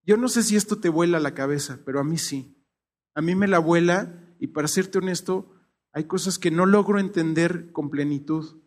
Yo 0.08 0.16
no 0.16 0.30
sé 0.30 0.42
si 0.42 0.56
esto 0.56 0.80
te 0.80 0.88
vuela 0.88 1.20
la 1.20 1.34
cabeza, 1.34 1.82
pero 1.84 2.00
a 2.00 2.04
mí 2.06 2.18
sí. 2.18 2.66
A 3.14 3.22
mí 3.22 3.36
me 3.36 3.46
la 3.46 3.60
vuela 3.60 4.34
y 4.40 4.48
para 4.48 4.70
serte 4.70 5.00
honesto, 5.00 5.54
hay 5.92 6.06
cosas 6.06 6.40
que 6.40 6.50
no 6.50 6.66
logro 6.66 6.98
entender 6.98 7.74
con 7.74 7.90
plenitud, 7.90 8.62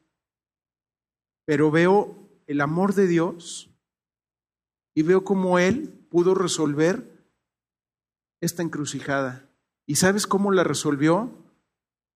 pero 1.47 1.71
veo 1.71 2.29
el 2.47 2.61
amor 2.61 2.95
de 2.95 3.07
Dios 3.07 3.75
y 4.95 5.03
veo 5.03 5.25
cómo 5.25 5.59
Él 5.59 6.07
pudo 6.11 6.35
resolver 6.35 7.25
esta 8.43 8.63
encrucijada. 8.63 9.51
¿Y 9.87 9.97
sabes 9.97 10.27
cómo 10.27 10.53
la 10.53 10.63
resolvió? 10.63 11.33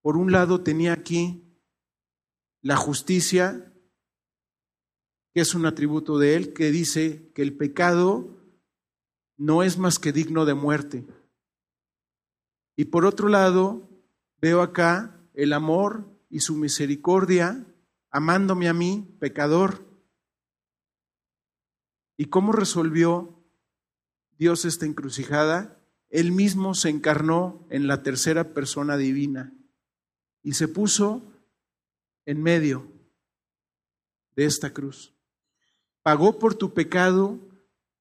Por 0.03 0.19
un 0.19 0.33
lado 0.33 0.61
tenía 0.61 0.93
aquí 0.93 1.43
la 2.61 2.77
justicia, 2.77 3.73
que 5.33 5.41
es 5.41 5.55
un 5.55 5.65
atributo 5.65 6.19
de 6.19 6.37
Él, 6.37 6.53
que 6.53 6.71
dice 6.71 7.33
que 7.35 7.41
el 7.41 7.57
pecado 7.57 8.44
no 9.37 9.63
es 9.63 9.79
más 9.79 9.99
que 9.99 10.13
digno 10.13 10.45
de 10.45 10.55
muerte. 10.55 11.05
Y 12.77 12.87
por 12.87 13.05
otro 13.05 13.29
lado, 13.29 13.89
veo 14.41 14.63
acá 14.63 15.21
el 15.35 15.53
amor 15.53 16.07
y 16.29 16.41
su 16.41 16.57
misericordia, 16.57 17.67
amándome 18.11 18.69
a 18.69 18.75
mí, 18.75 19.17
pecador. 19.21 19.85
¿Y 22.17 22.27
cómo 22.27 22.53
resolvió 22.53 23.43
Dios 24.39 24.65
esta 24.65 24.87
encrucijada? 24.87 25.81
Él 26.11 26.33
mismo 26.33 26.75
se 26.75 26.91
encarnó 26.91 27.67
en 27.71 27.87
la 27.89 28.03
tercera 28.03 28.55
persona 28.55 28.97
divina 28.97 29.53
y 30.43 30.53
se 30.53 30.69
puso 30.69 31.23
en 32.27 32.43
medio 32.43 32.91
de 34.37 34.45
esta 34.45 34.73
cruz. 34.73 35.15
Pagó 36.03 36.39
por 36.39 36.55
tu 36.55 36.75
pecado 36.75 37.41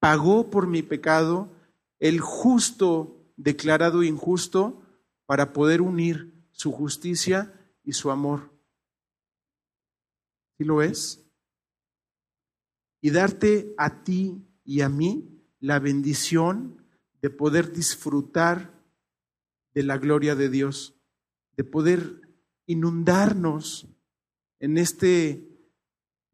pagó 0.04 0.50
por 0.50 0.66
mi 0.66 0.82
pecado, 0.82 1.50
el 1.98 2.20
justo 2.20 3.32
declarado 3.38 4.02
injusto, 4.02 4.82
para 5.24 5.54
poder 5.54 5.80
unir 5.80 6.46
su 6.50 6.72
justicia 6.72 7.58
y 7.82 7.94
su 7.94 8.10
amor. 8.10 8.52
¿Sí 10.58 10.64
lo 10.64 10.82
es? 10.82 11.24
Y 13.00 13.12
darte 13.12 13.74
a 13.78 14.04
ti 14.04 14.46
y 14.62 14.82
a 14.82 14.90
mí 14.90 15.42
la 15.58 15.78
bendición 15.78 16.84
de 17.22 17.30
poder 17.30 17.72
disfrutar 17.72 18.78
de 19.72 19.84
la 19.84 19.96
gloria 19.96 20.34
de 20.34 20.50
Dios, 20.50 21.00
de 21.56 21.64
poder 21.64 22.36
inundarnos 22.66 23.88
en 24.60 24.76
este 24.76 25.48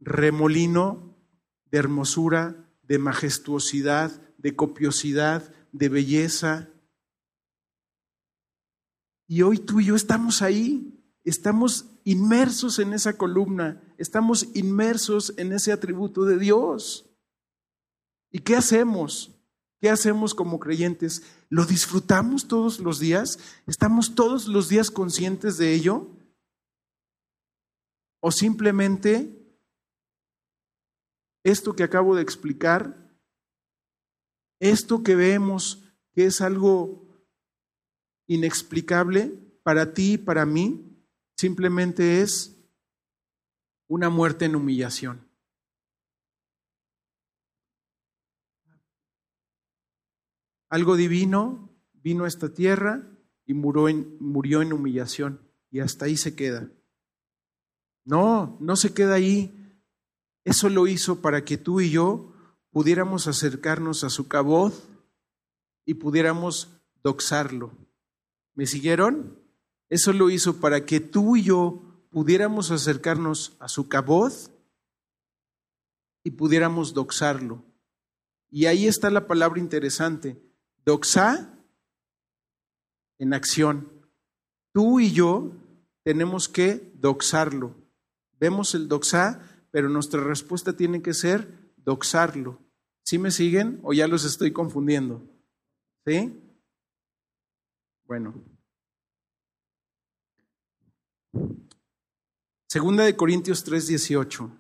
remolino 0.01 1.17
de 1.71 1.79
hermosura 1.79 2.67
de 2.91 2.99
majestuosidad, 2.99 4.11
de 4.37 4.57
copiosidad, 4.57 5.55
de 5.71 5.89
belleza. 5.89 6.71
Y 9.29 9.43
hoy 9.43 9.61
tú 9.61 9.79
y 9.79 9.85
yo 9.85 9.95
estamos 9.95 10.43
ahí, 10.43 11.01
estamos 11.23 11.87
inmersos 12.03 12.81
en 12.81 12.93
esa 12.93 13.17
columna, 13.17 13.81
estamos 13.97 14.49
inmersos 14.55 15.33
en 15.37 15.53
ese 15.53 15.71
atributo 15.71 16.25
de 16.25 16.37
Dios. 16.37 17.09
¿Y 18.29 18.41
qué 18.41 18.57
hacemos? 18.57 19.41
¿Qué 19.81 19.89
hacemos 19.89 20.35
como 20.35 20.59
creyentes? 20.59 21.23
¿Lo 21.49 21.67
disfrutamos 21.67 22.49
todos 22.49 22.81
los 22.81 22.99
días? 22.99 23.39
¿Estamos 23.69 24.17
todos 24.17 24.49
los 24.49 24.69
días 24.69 24.91
conscientes 24.91 25.59
de 25.59 25.75
ello? 25.75 26.09
¿O 28.19 28.33
simplemente 28.33 29.40
esto 31.45 31.75
que 31.75 31.83
acabo 31.83 32.17
de 32.17 32.23
explicar, 32.23 33.11
esto 34.61 35.03
que 35.03 35.15
vemos 35.15 35.85
que 36.13 36.27
es 36.27 36.41
algo 36.41 37.25
inexplicable 38.27 39.33
para 39.63 39.95
ti 39.95 40.15
y 40.15 40.19
para 40.19 40.47
mí, 40.47 41.05
simplemente 41.37 42.21
es 42.23 42.57
una 43.89 44.09
muerte 44.09 44.45
en 44.45 44.57
humillación. 44.57 45.29
Algo 50.69 50.95
divino 50.97 51.69
vino 51.95 52.25
a 52.25 52.29
esta 52.29 52.55
tierra 52.55 53.05
y 53.47 53.55
murió 53.55 53.89
en, 53.89 54.17
murió 54.21 54.63
en 54.63 54.73
humillación 54.73 55.41
y 55.71 55.81
hasta 55.81 56.05
ahí 56.05 56.17
se 56.17 56.37
queda. 56.37 56.71
No, 58.05 58.57
no 58.61 58.77
se 58.77 58.95
queda 58.95 59.15
ahí. 59.15 59.60
Eso 60.45 60.69
lo 60.69 60.87
hizo 60.87 61.21
para 61.21 61.45
que 61.45 61.59
tú 61.59 61.81
y 61.81 61.91
yo 61.91 62.33
pudiéramos 62.71 63.27
acercarnos 63.27 64.05
a 64.05 64.11
su 64.11 64.29
caboz 64.29 64.89
y 65.85 65.95
pudiéramos 65.95 66.69
doxarlo. 67.03 67.73
¿Me 68.55 68.67
siguieron? 68.67 69.39
Eso 69.89 70.13
lo 70.13 70.31
hizo 70.31 70.61
para 70.61 70.87
que 70.87 71.01
tú 71.01 71.37
y 71.37 71.45
yo 71.45 71.83
pudiéramos 72.11 72.71
acercarnos 72.71 73.57
a 73.61 73.69
su 73.69 73.89
caboz 73.89 74.51
y 76.23 76.33
pudiéramos 76.33 76.95
doxarlo. 76.95 77.65
Y 78.51 78.67
ahí 78.67 78.87
está 78.87 79.11
la 79.11 79.27
palabra 79.27 79.61
interesante. 79.61 80.41
Doxa 80.85 81.59
en 83.19 83.35
acción. 83.35 83.93
Tú 84.73 85.01
y 85.01 85.13
yo 85.13 85.53
tenemos 86.03 86.49
que 86.49 86.93
doxarlo. 86.95 87.75
Vemos 88.39 88.75
el 88.75 88.89
doxa 88.89 89.50
pero 89.71 89.89
nuestra 89.89 90.23
respuesta 90.23 90.77
tiene 90.77 91.03
que 91.03 91.15
ser 91.15 91.73
doxarlo. 91.77 92.59
¿Sí 93.05 93.19
me 93.19 93.31
siguen 93.31 93.81
o 93.83 93.93
ya 93.93 94.07
los 94.07 94.25
estoy 94.25 94.53
confundiendo? 94.53 95.23
¿Sí? 96.07 96.41
Bueno. 98.05 98.35
Segunda 102.69 103.05
de 103.05 103.17
Corintios 103.17 103.65
3:18. 103.65 104.51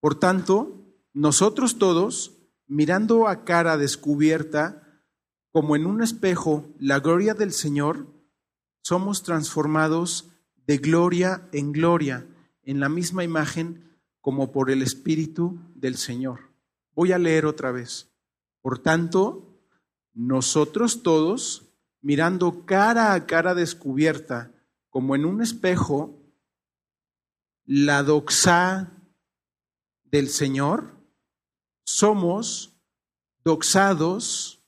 Por 0.00 0.18
tanto, 0.18 0.86
nosotros 1.12 1.78
todos, 1.78 2.36
mirando 2.66 3.28
a 3.28 3.44
cara 3.44 3.76
descubierta, 3.76 5.04
como 5.52 5.76
en 5.76 5.86
un 5.86 6.02
espejo, 6.02 6.74
la 6.78 7.00
gloria 7.00 7.34
del 7.34 7.52
Señor, 7.52 8.06
somos 8.82 9.22
transformados 9.22 10.30
de 10.66 10.78
gloria 10.78 11.48
en 11.52 11.72
gloria, 11.72 12.26
en 12.62 12.80
la 12.80 12.88
misma 12.88 13.24
imagen 13.24 13.95
como 14.26 14.50
por 14.50 14.72
el 14.72 14.82
Espíritu 14.82 15.56
del 15.76 15.96
Señor. 15.96 16.50
Voy 16.96 17.12
a 17.12 17.18
leer 17.18 17.46
otra 17.46 17.70
vez. 17.70 18.10
Por 18.60 18.80
tanto, 18.80 19.56
nosotros 20.14 21.04
todos, 21.04 21.68
mirando 22.00 22.66
cara 22.66 23.12
a 23.12 23.24
cara 23.24 23.54
descubierta, 23.54 24.50
como 24.90 25.14
en 25.14 25.26
un 25.26 25.42
espejo, 25.42 26.20
la 27.66 28.02
doxa 28.02 29.00
del 30.02 30.28
Señor, 30.28 30.96
somos 31.84 32.76
doxados 33.44 34.60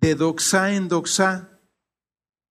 de 0.00 0.14
doxa 0.14 0.74
en 0.74 0.86
doxa, 0.86 1.60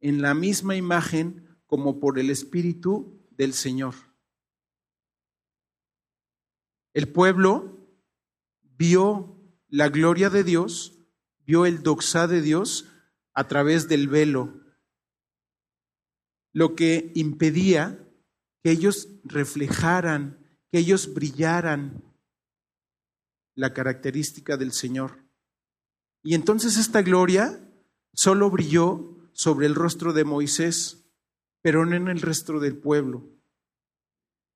en 0.02 0.22
la 0.22 0.34
misma 0.34 0.76
imagen 0.76 1.48
como 1.66 2.02
por 2.02 2.20
el 2.20 2.30
Espíritu 2.30 3.26
del 3.30 3.54
Señor. 3.54 4.11
El 6.94 7.12
pueblo 7.12 7.88
vio 8.62 9.38
la 9.70 9.89
gloria 9.89 10.30
de 10.30 10.44
Dios, 10.44 11.00
vio 11.46 11.66
el 11.66 11.84
doxá 11.84 12.28
de 12.28 12.42
Dios 12.42 12.88
a 13.34 13.48
través 13.48 13.88
del 13.88 14.08
velo, 14.08 14.62
lo 16.54 16.76
que 16.76 17.12
impedía 17.16 18.06
que 18.62 18.72
ellos 18.72 19.08
reflejaran, 19.24 20.46
que 20.70 20.80
ellos 20.80 21.14
brillaran 21.14 22.04
la 23.56 23.74
característica 23.74 24.58
del 24.58 24.74
Señor. 24.74 25.24
Y 26.24 26.36
entonces 26.36 26.78
esta 26.78 27.02
gloria 27.02 27.60
solo 28.14 28.50
brilló 28.50 29.30
sobre 29.34 29.66
el 29.66 29.76
rostro 29.76 30.14
de 30.14 30.26
Moisés, 30.26 31.06
pero 31.62 31.86
no 31.86 31.96
en 31.96 32.10
el 32.10 32.22
resto 32.22 32.60
del 32.60 32.78
pueblo. 32.78 33.28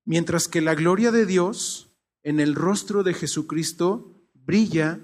Mientras 0.04 0.48
que 0.48 0.62
la 0.62 0.76
gloria 0.76 1.12
de 1.12 1.26
Dios 1.26 1.95
en 2.26 2.40
el 2.40 2.56
rostro 2.56 3.04
de 3.04 3.14
Jesucristo 3.14 4.20
brilla 4.34 5.00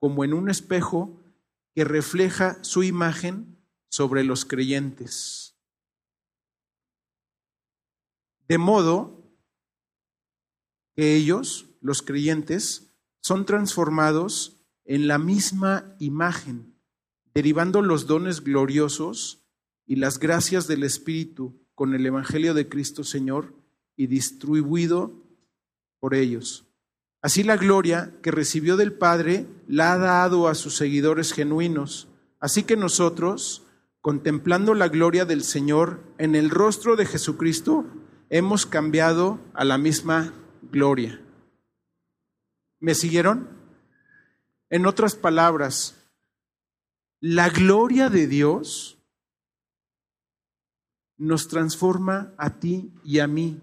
como 0.00 0.24
en 0.24 0.32
un 0.32 0.48
espejo 0.48 1.22
que 1.74 1.84
refleja 1.84 2.64
su 2.64 2.82
imagen 2.82 3.62
sobre 3.90 4.24
los 4.24 4.46
creyentes. 4.46 5.54
De 8.48 8.56
modo 8.56 9.22
que 10.96 11.14
ellos, 11.14 11.66
los 11.82 12.00
creyentes, 12.00 12.90
son 13.20 13.44
transformados 13.44 14.64
en 14.86 15.08
la 15.08 15.18
misma 15.18 15.94
imagen, 16.00 16.74
derivando 17.34 17.82
los 17.82 18.06
dones 18.06 18.42
gloriosos 18.42 19.46
y 19.86 19.96
las 19.96 20.18
gracias 20.18 20.68
del 20.68 20.84
Espíritu 20.84 21.66
con 21.74 21.94
el 21.94 22.06
Evangelio 22.06 22.54
de 22.54 22.70
Cristo 22.70 23.04
Señor 23.04 23.54
y 23.94 24.06
distribuido 24.06 25.21
por 26.02 26.16
ellos. 26.16 26.66
Así 27.22 27.44
la 27.44 27.56
gloria 27.56 28.12
que 28.24 28.32
recibió 28.32 28.76
del 28.76 28.92
Padre 28.92 29.46
la 29.68 29.92
ha 29.92 29.98
dado 29.98 30.48
a 30.48 30.56
sus 30.56 30.74
seguidores 30.76 31.32
genuinos. 31.32 32.08
Así 32.40 32.64
que 32.64 32.76
nosotros, 32.76 33.62
contemplando 34.00 34.74
la 34.74 34.88
gloria 34.88 35.24
del 35.26 35.44
Señor 35.44 36.02
en 36.18 36.34
el 36.34 36.50
rostro 36.50 36.96
de 36.96 37.06
Jesucristo, 37.06 37.86
hemos 38.30 38.66
cambiado 38.66 39.38
a 39.54 39.64
la 39.64 39.78
misma 39.78 40.34
gloria. 40.72 41.22
¿Me 42.80 42.96
siguieron? 42.96 43.48
En 44.70 44.86
otras 44.86 45.14
palabras, 45.14 45.94
la 47.20 47.48
gloria 47.48 48.10
de 48.10 48.26
Dios 48.26 48.98
nos 51.16 51.46
transforma 51.46 52.34
a 52.38 52.58
ti 52.58 52.92
y 53.04 53.20
a 53.20 53.28
mí. 53.28 53.60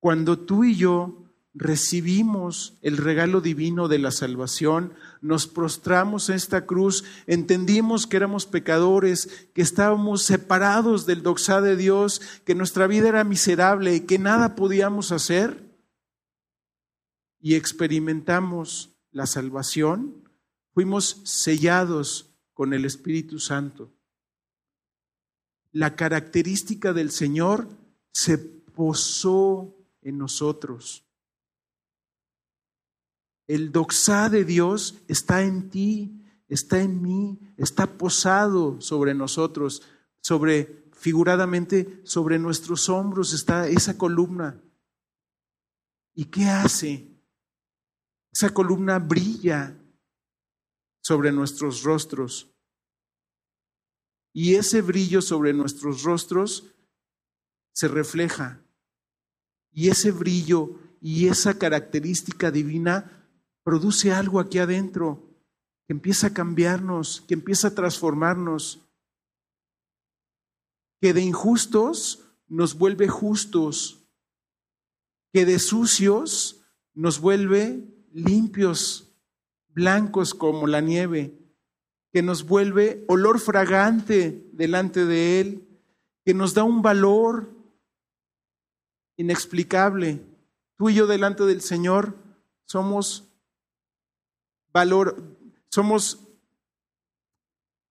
Cuando 0.00 0.38
tú 0.38 0.64
y 0.64 0.74
yo 0.74 1.20
recibimos 1.52 2.78
el 2.80 2.96
regalo 2.96 3.40
divino 3.40 3.88
de 3.88 3.98
la 3.98 4.10
salvación, 4.10 4.94
nos 5.20 5.46
prostramos 5.46 6.28
en 6.28 6.36
esta 6.36 6.64
cruz, 6.64 7.04
entendimos 7.26 8.06
que 8.06 8.16
éramos 8.16 8.46
pecadores, 8.46 9.48
que 9.52 9.62
estábamos 9.62 10.22
separados 10.22 11.06
del 11.06 11.22
doxá 11.22 11.60
de 11.60 11.76
Dios, 11.76 12.20
que 12.44 12.54
nuestra 12.54 12.86
vida 12.86 13.08
era 13.08 13.24
miserable 13.24 13.94
y 13.94 14.00
que 14.00 14.18
nada 14.18 14.54
podíamos 14.54 15.12
hacer, 15.12 15.70
y 17.40 17.54
experimentamos 17.54 18.96
la 19.10 19.26
salvación, 19.26 20.28
fuimos 20.72 21.20
sellados 21.24 22.34
con 22.54 22.72
el 22.74 22.84
Espíritu 22.84 23.38
Santo. 23.38 23.92
La 25.72 25.96
característica 25.96 26.92
del 26.92 27.10
Señor 27.10 27.68
se 28.12 28.38
posó 28.38 29.79
en 30.02 30.18
nosotros. 30.18 31.04
El 33.46 33.72
doxá 33.72 34.28
de 34.28 34.44
Dios 34.44 35.02
está 35.08 35.42
en 35.42 35.70
ti, 35.70 36.24
está 36.48 36.80
en 36.80 37.02
mí, 37.02 37.38
está 37.56 37.86
posado 37.98 38.80
sobre 38.80 39.14
nosotros, 39.14 39.82
sobre, 40.20 40.84
figuradamente, 40.92 42.00
sobre 42.04 42.38
nuestros 42.38 42.88
hombros 42.88 43.32
está 43.32 43.68
esa 43.68 43.98
columna. 43.98 44.60
¿Y 46.14 46.26
qué 46.26 46.44
hace? 46.44 47.08
Esa 48.32 48.50
columna 48.50 48.98
brilla 48.98 49.76
sobre 51.02 51.32
nuestros 51.32 51.82
rostros. 51.82 52.52
Y 54.32 54.54
ese 54.54 54.80
brillo 54.80 55.22
sobre 55.22 55.52
nuestros 55.52 56.02
rostros 56.04 56.72
se 57.72 57.88
refleja. 57.88 58.62
Y 59.72 59.88
ese 59.88 60.10
brillo 60.10 60.78
y 61.00 61.28
esa 61.28 61.58
característica 61.58 62.50
divina 62.50 63.28
produce 63.62 64.12
algo 64.12 64.40
aquí 64.40 64.58
adentro 64.58 65.30
que 65.86 65.92
empieza 65.92 66.28
a 66.28 66.34
cambiarnos, 66.34 67.22
que 67.22 67.34
empieza 67.34 67.68
a 67.68 67.74
transformarnos, 67.74 68.80
que 71.00 71.12
de 71.12 71.22
injustos 71.22 72.26
nos 72.46 72.74
vuelve 72.74 73.08
justos, 73.08 74.04
que 75.32 75.46
de 75.46 75.58
sucios 75.58 76.62
nos 76.94 77.20
vuelve 77.20 77.84
limpios, 78.12 79.12
blancos 79.68 80.34
como 80.34 80.66
la 80.66 80.80
nieve, 80.80 81.38
que 82.12 82.22
nos 82.22 82.44
vuelve 82.44 83.04
olor 83.08 83.38
fragante 83.38 84.48
delante 84.52 85.06
de 85.06 85.40
Él, 85.40 85.68
que 86.24 86.34
nos 86.34 86.54
da 86.54 86.64
un 86.64 86.82
valor 86.82 87.59
inexplicable. 89.20 90.22
Tú 90.76 90.88
y 90.88 90.94
yo 90.94 91.06
delante 91.06 91.44
del 91.44 91.60
Señor 91.60 92.16
somos 92.64 93.28
valor, 94.72 95.36
somos 95.68 96.26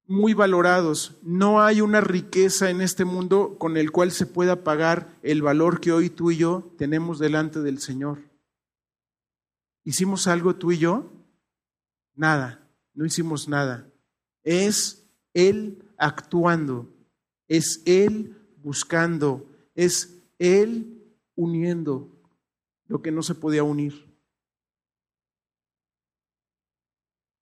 muy 0.07 0.33
valorados. 0.33 1.15
No 1.21 1.61
hay 1.61 1.81
una 1.81 2.01
riqueza 2.01 2.71
en 2.71 2.81
este 2.81 3.05
mundo 3.05 3.57
con 3.59 3.77
el 3.77 3.91
cual 3.91 4.11
se 4.11 4.25
pueda 4.25 4.63
pagar 4.63 5.19
el 5.21 5.43
valor 5.43 5.79
que 5.79 5.91
hoy 5.91 6.09
tú 6.09 6.31
y 6.31 6.37
yo 6.37 6.73
tenemos 6.79 7.19
delante 7.19 7.59
del 7.61 7.79
Señor. 7.79 8.17
¿Hicimos 9.83 10.25
algo 10.25 10.55
tú 10.55 10.71
y 10.71 10.79
yo? 10.79 11.11
Nada, 12.15 12.67
no 12.95 13.05
hicimos 13.05 13.47
nada. 13.47 13.87
Es 14.43 15.05
Él 15.35 15.83
actuando, 15.95 16.89
es 17.47 17.83
Él 17.85 18.35
buscando, 18.63 19.45
es 19.75 20.17
Él 20.39 20.98
uniendo 21.39 22.09
lo 22.87 23.01
que 23.01 23.11
no 23.11 23.23
se 23.23 23.33
podía 23.33 23.63
unir. 23.63 24.13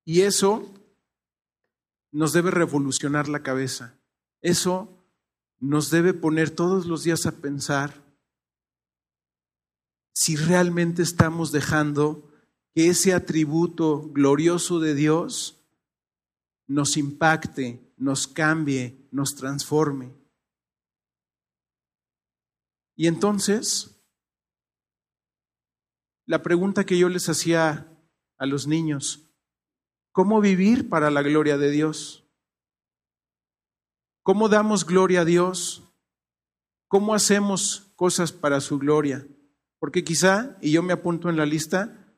Y 0.06 0.22
eso 0.22 0.72
nos 2.12 2.32
debe 2.32 2.52
revolucionar 2.52 3.28
la 3.28 3.42
cabeza. 3.42 4.00
Eso 4.42 5.04
nos 5.60 5.90
debe 5.90 6.14
poner 6.14 6.52
todos 6.52 6.86
los 6.86 7.04
días 7.04 7.26
a 7.26 7.32
pensar 7.32 8.06
si 10.14 10.36
realmente 10.36 11.02
estamos 11.02 11.52
dejando 11.52 12.32
que 12.74 12.90
ese 12.90 13.14
atributo 13.14 14.10
glorioso 14.12 14.80
de 14.80 14.94
Dios 14.94 15.60
nos 16.68 16.98
impacte, 16.98 17.94
nos 17.98 18.28
cambie, 18.28 19.08
nos 19.12 19.36
transforme. 19.36 20.14
Y 22.98 23.06
entonces, 23.06 24.04
la 26.26 26.42
pregunta 26.42 26.84
que 26.84 26.98
yo 26.98 27.10
les 27.10 27.30
hacía 27.30 27.96
a 28.40 28.46
los 28.48 28.66
niños, 28.66 29.30
cómo 30.12 30.42
vivir 30.42 30.90
para 30.90 31.12
la 31.12 31.22
gloria 31.22 31.60
de 31.60 31.70
Dios. 31.70 32.28
¿Cómo 34.24 34.50
damos 34.50 34.84
gloria 34.84 35.22
a 35.22 35.26
Dios? 35.26 35.84
¿Cómo 36.88 37.14
hacemos 37.14 37.94
cosas 37.96 38.32
para 38.32 38.62
su 38.62 38.80
gloria? 38.80 39.28
Porque 39.78 40.04
quizá, 40.04 40.58
y 40.60 40.72
yo 40.72 40.82
me 40.82 40.94
apunto 40.94 41.30
en 41.30 41.38
la 41.38 41.46
lista, 41.46 42.16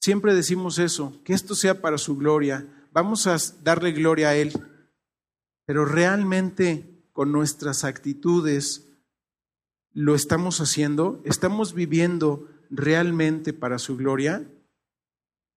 siempre 0.00 0.34
decimos 0.34 0.80
eso, 0.80 1.22
que 1.22 1.32
esto 1.32 1.54
sea 1.54 1.80
para 1.80 1.96
su 1.96 2.16
gloria. 2.16 2.88
Vamos 2.90 3.28
a 3.28 3.36
darle 3.62 3.92
gloria 3.92 4.30
a 4.30 4.34
Él. 4.34 4.52
Pero 5.64 5.84
realmente 5.84 7.04
con 7.12 7.30
nuestras 7.30 7.84
actitudes 7.84 8.87
lo 9.98 10.14
estamos 10.14 10.60
haciendo, 10.60 11.20
estamos 11.24 11.74
viviendo 11.74 12.48
realmente 12.70 13.52
para 13.52 13.80
su 13.80 13.96
gloria. 13.96 14.48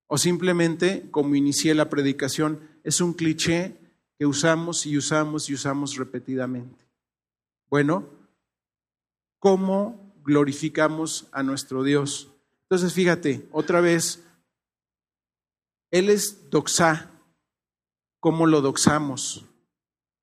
O 0.07 0.17
simplemente, 0.17 1.07
como 1.11 1.35
inicié 1.35 1.75
la 1.75 1.91
predicación, 1.91 2.67
es 2.83 3.01
un 3.01 3.13
cliché 3.13 3.77
que 4.17 4.25
usamos 4.25 4.87
y 4.87 4.97
usamos 4.97 5.47
y 5.47 5.53
usamos 5.53 5.95
repetidamente. 5.95 6.87
Bueno, 7.69 8.09
¿cómo 9.37 10.15
glorificamos 10.23 11.27
a 11.31 11.43
nuestro 11.43 11.83
Dios? 11.83 12.31
Entonces, 12.63 12.93
fíjate, 12.93 13.47
otra 13.51 13.79
vez, 13.79 14.23
Él 15.91 16.09
es 16.09 16.49
doxá, 16.49 17.11
¿cómo 18.19 18.47
lo 18.47 18.61
doxamos? 18.61 19.45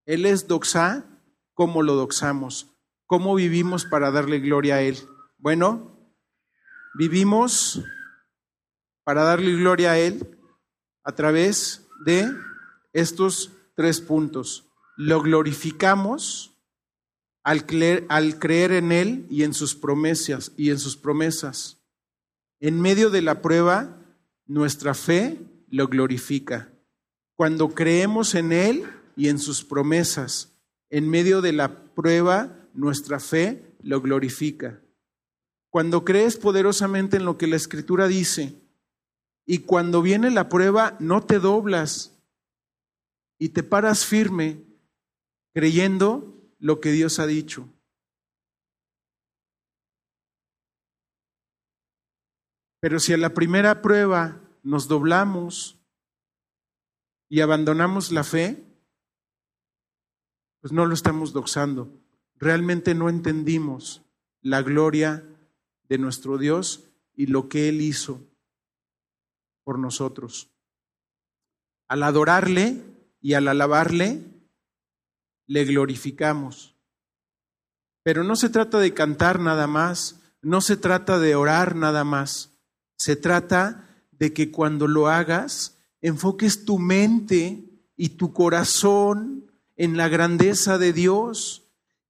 Él 0.07 0.27
es 0.27 0.49
doxá, 0.49 1.07
¿cómo 1.55 1.85
lo 1.85 1.95
doxamos? 1.95 2.75
¿Cómo 3.09 3.35
vivimos 3.35 3.87
para 3.87 4.11
darle 4.11 4.39
gloria 4.39 4.75
a 4.75 4.83
Él? 4.83 4.99
Bueno, 5.39 5.99
vivimos 6.95 7.83
para 9.03 9.23
darle 9.23 9.57
gloria 9.57 9.93
a 9.93 9.99
Él 9.99 10.39
a 11.05 11.13
través 11.13 11.89
de 12.05 12.31
estos 12.93 13.51
tres 13.75 14.03
puntos. 14.03 14.67
Lo 14.99 15.23
glorificamos 15.23 16.53
al 17.43 17.65
creer, 17.65 18.73
en 18.73 18.93
Él 18.93 19.27
y 19.31 19.45
en 19.45 19.55
sus 19.55 19.75
promesas 19.75 20.53
y 20.59 20.69
en 20.69 20.79
sus 20.79 20.99
promesas. 20.99 21.79
En 22.61 22.79
medio 22.79 23.09
de 23.09 23.23
la 23.23 23.41
prueba, 23.41 23.97
nuestra 24.45 24.93
fe 24.93 25.41
lo 25.71 25.89
glorifica. 25.89 26.69
Cuando 27.37 27.71
creemos 27.71 28.35
en 28.35 28.53
Él 28.53 28.85
y 29.17 29.29
en 29.29 29.39
sus 29.39 29.65
promesas, 29.65 30.53
en 30.91 31.09
medio 31.09 31.41
de 31.41 31.55
la 31.55 31.75
prueba, 31.95 32.58
nuestra 32.79 33.19
fe 33.19 33.77
lo 33.83 34.01
glorifica. 34.01 34.81
Cuando 35.69 36.05
crees 36.05 36.37
poderosamente 36.37 37.17
en 37.17 37.25
lo 37.25 37.37
que 37.37 37.49
la 37.49 37.57
Escritura 37.57 38.07
dice, 38.07 38.55
y 39.45 39.61
cuando 39.61 40.01
viene 40.01 40.31
la 40.31 40.49
prueba, 40.49 40.97
no 41.01 41.25
te 41.25 41.41
doblas 41.41 42.17
y 43.37 43.49
te 43.49 43.65
paras 43.65 44.07
firme 44.07 44.63
creyendo 45.53 46.41
lo 46.61 46.81
que 46.81 46.93
Dios 46.93 47.19
ha 47.19 47.27
dicho. 47.27 47.69
Pero 52.81 53.01
si 53.01 53.13
a 53.13 53.17
la 53.17 53.35
primera 53.35 53.83
prueba 53.83 54.41
nos 54.63 54.87
doblamos 54.87 55.81
y 57.29 57.41
abandonamos 57.41 58.13
la 58.13 58.23
fe, 58.23 58.65
pues 60.61 60.73
no 60.73 60.87
lo 60.87 60.95
estamos 60.95 61.33
doxando, 61.33 61.93
realmente 62.39 62.95
no 62.95 63.09
entendimos 63.09 64.03
la 64.43 64.63
gloria 64.63 65.25
de 65.89 65.99
nuestro 65.99 66.39
Dios 66.39 66.85
y 67.15 67.27
lo 67.27 67.49
que 67.49 67.69
Él 67.69 67.81
hizo 67.81 68.21
por 69.65 69.79
nosotros. 69.79 70.51
Al 71.89 72.03
adorarle 72.03 72.83
y 73.21 73.35
al 73.35 73.49
alabarle, 73.49 74.23
le 75.47 75.65
glorificamos. 75.65 76.75
Pero 78.03 78.23
no 78.23 78.37
se 78.37 78.49
trata 78.49 78.79
de 78.79 78.95
cantar 78.95 79.41
nada 79.41 79.67
más, 79.67 80.21
no 80.41 80.61
se 80.61 80.77
trata 80.77 81.19
de 81.19 81.35
orar 81.35 81.75
nada 81.75 82.05
más, 82.05 82.53
se 82.97 83.17
trata 83.17 83.89
de 84.13 84.33
que 84.33 84.51
cuando 84.51 84.87
lo 84.87 85.09
hagas, 85.09 85.79
enfoques 86.01 86.65
tu 86.65 86.79
mente 86.79 87.65
y 87.97 88.11
tu 88.11 88.33
corazón 88.33 89.51
en 89.77 89.97
la 89.97 90.09
grandeza 90.09 90.79
de 90.79 90.93
Dios, 90.93 91.68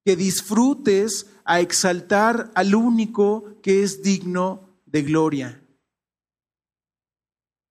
que 0.09 0.17
disfrutes 0.17 1.27
a 1.45 1.61
exaltar 1.61 2.51
al 2.55 2.75
único 2.75 3.61
que 3.61 3.83
es 3.83 4.03
digno 4.03 4.81
de 4.87 5.03
gloria. 5.03 5.63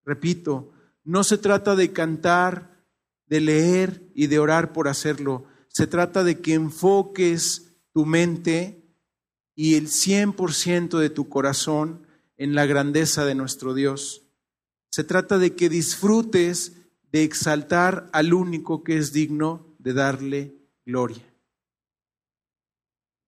Repito, 0.05 0.71
no 1.03 1.23
se 1.23 1.39
trata 1.39 1.75
de 1.75 1.91
cantar, 1.93 2.85
de 3.25 3.41
leer 3.41 4.11
y 4.13 4.27
de 4.27 4.37
orar 4.37 4.71
por 4.71 4.87
hacerlo. 4.87 5.45
Se 5.67 5.87
trata 5.87 6.23
de 6.23 6.39
que 6.39 6.53
enfoques 6.53 7.75
tu 7.91 8.05
mente 8.05 8.87
y 9.55 9.73
el 9.73 9.87
100% 9.87 10.99
de 10.99 11.09
tu 11.09 11.29
corazón 11.29 12.05
en 12.37 12.53
la 12.53 12.67
grandeza 12.67 13.25
de 13.25 13.33
nuestro 13.33 13.73
Dios. 13.73 14.29
Se 14.91 15.03
trata 15.03 15.39
de 15.39 15.55
que 15.55 15.69
disfrutes 15.69 16.73
de 17.11 17.23
exaltar 17.23 18.11
al 18.13 18.31
único 18.31 18.83
que 18.83 18.99
es 18.99 19.11
digno 19.11 19.75
de 19.79 19.93
darle 19.93 20.55
gloria. 20.85 21.26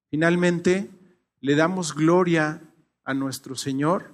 Finalmente, 0.10 0.90
le 1.42 1.56
damos 1.56 1.94
gloria 1.94 2.62
a 3.04 3.14
nuestro 3.14 3.56
Señor 3.56 4.14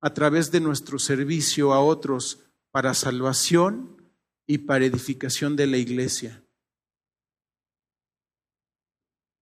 a 0.00 0.14
través 0.14 0.50
de 0.50 0.60
nuestro 0.60 0.98
servicio 0.98 1.72
a 1.72 1.80
otros 1.80 2.44
para 2.70 2.94
salvación 2.94 4.10
y 4.46 4.58
para 4.58 4.84
edificación 4.84 5.56
de 5.56 5.66
la 5.66 5.76
iglesia. 5.76 6.42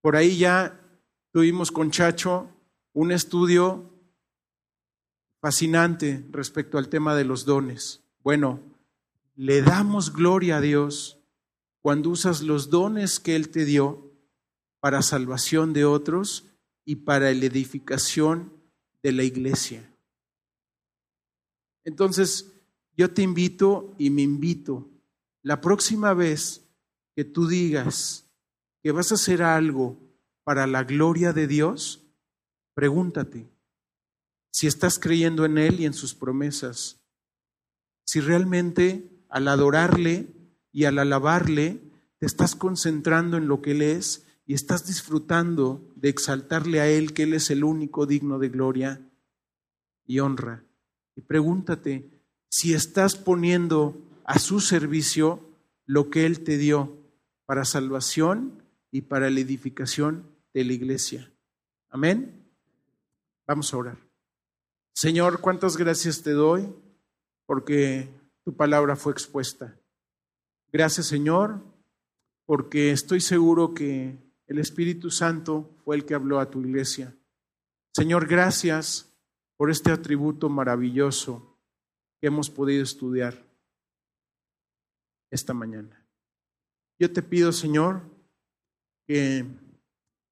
Por 0.01 0.15
ahí 0.15 0.37
ya 0.37 0.79
tuvimos 1.31 1.71
con 1.71 1.91
Chacho 1.91 2.49
un 2.93 3.11
estudio 3.11 3.93
fascinante 5.39 6.25
respecto 6.31 6.77
al 6.77 6.89
tema 6.89 7.15
de 7.15 7.25
los 7.25 7.45
dones. 7.45 8.03
Bueno, 8.23 8.59
le 9.35 9.61
damos 9.61 10.11
gloria 10.13 10.57
a 10.57 10.61
Dios 10.61 11.19
cuando 11.81 12.09
usas 12.09 12.41
los 12.41 12.69
dones 12.69 13.19
que 13.19 13.35
Él 13.35 13.49
te 13.49 13.65
dio 13.65 14.06
para 14.79 15.01
salvación 15.01 15.73
de 15.73 15.85
otros 15.85 16.45
y 16.85 16.97
para 16.97 17.33
la 17.33 17.45
edificación 17.45 18.53
de 19.03 19.11
la 19.11 19.23
iglesia. 19.23 19.89
Entonces, 21.83 22.53
yo 22.95 23.11
te 23.11 23.21
invito 23.21 23.95
y 23.97 24.09
me 24.09 24.21
invito, 24.21 24.89
la 25.43 25.61
próxima 25.61 26.13
vez 26.13 26.61
que 27.15 27.23
tú 27.23 27.47
digas 27.47 28.25
que 28.83 28.91
vas 28.91 29.11
a 29.11 29.15
hacer 29.15 29.41
algo 29.43 29.97
para 30.43 30.67
la 30.67 30.83
gloria 30.83 31.33
de 31.33 31.47
Dios, 31.47 32.03
pregúntate 32.73 33.47
si 34.51 34.67
estás 34.67 34.99
creyendo 34.99 35.45
en 35.45 35.57
Él 35.57 35.79
y 35.79 35.85
en 35.85 35.93
sus 35.93 36.13
promesas, 36.15 36.99
si 38.05 38.19
realmente 38.19 39.07
al 39.29 39.47
adorarle 39.47 40.27
y 40.71 40.85
al 40.85 40.99
alabarle 40.99 41.81
te 42.19 42.25
estás 42.25 42.55
concentrando 42.55 43.37
en 43.37 43.47
lo 43.47 43.61
que 43.61 43.71
Él 43.71 43.81
es 43.81 44.26
y 44.47 44.53
estás 44.53 44.87
disfrutando 44.87 45.91
de 45.95 46.07
exaltarle 46.07 46.79
a 46.79 46.87
Él, 46.87 47.13
que 47.13 47.23
Él 47.23 47.33
es 47.33 47.51
el 47.51 47.65
único 47.65 48.05
digno 48.05 48.39
de 48.39 48.47
gloria 48.47 49.01
y 50.05 50.19
honra. 50.19 50.63
Y 51.17 51.21
pregúntate 51.21 52.09
si 52.49 52.73
estás 52.73 53.17
poniendo 53.17 54.01
a 54.23 54.39
su 54.39 54.61
servicio 54.61 55.41
lo 55.85 56.09
que 56.09 56.25
Él 56.25 56.45
te 56.45 56.57
dio 56.57 56.97
para 57.45 57.65
salvación 57.65 58.63
y 58.89 59.01
para 59.01 59.29
la 59.29 59.41
edificación 59.41 60.23
de 60.53 60.63
la 60.63 60.73
iglesia. 60.73 61.29
Amén. 61.89 62.49
Vamos 63.45 63.73
a 63.73 63.77
orar. 63.77 63.97
Señor, 64.93 65.41
cuántas 65.41 65.75
gracias 65.75 66.23
te 66.23 66.31
doy 66.31 66.73
porque 67.45 68.09
tu 68.45 68.55
palabra 68.55 68.95
fue 68.95 69.11
expuesta. 69.11 69.77
Gracias, 70.71 71.07
Señor, 71.07 71.61
porque 72.45 72.91
estoy 72.91 73.19
seguro 73.19 73.73
que 73.73 74.26
el 74.47 74.59
Espíritu 74.59 75.11
Santo 75.11 75.75
fue 75.83 75.97
el 75.97 76.05
que 76.05 76.15
habló 76.15 76.39
a 76.39 76.49
tu 76.49 76.61
iglesia. 76.61 77.15
Señor, 77.93 78.27
gracias 78.27 79.13
por 79.57 79.69
este 79.69 79.91
atributo 79.91 80.49
maravilloso 80.49 81.57
que 82.19 82.27
hemos 82.27 82.49
podido 82.49 82.83
estudiar 82.83 83.45
esta 85.29 85.53
mañana. 85.53 86.05
Yo 86.99 87.11
te 87.11 87.21
pido, 87.21 87.51
Señor, 87.51 88.01
que 89.05 89.45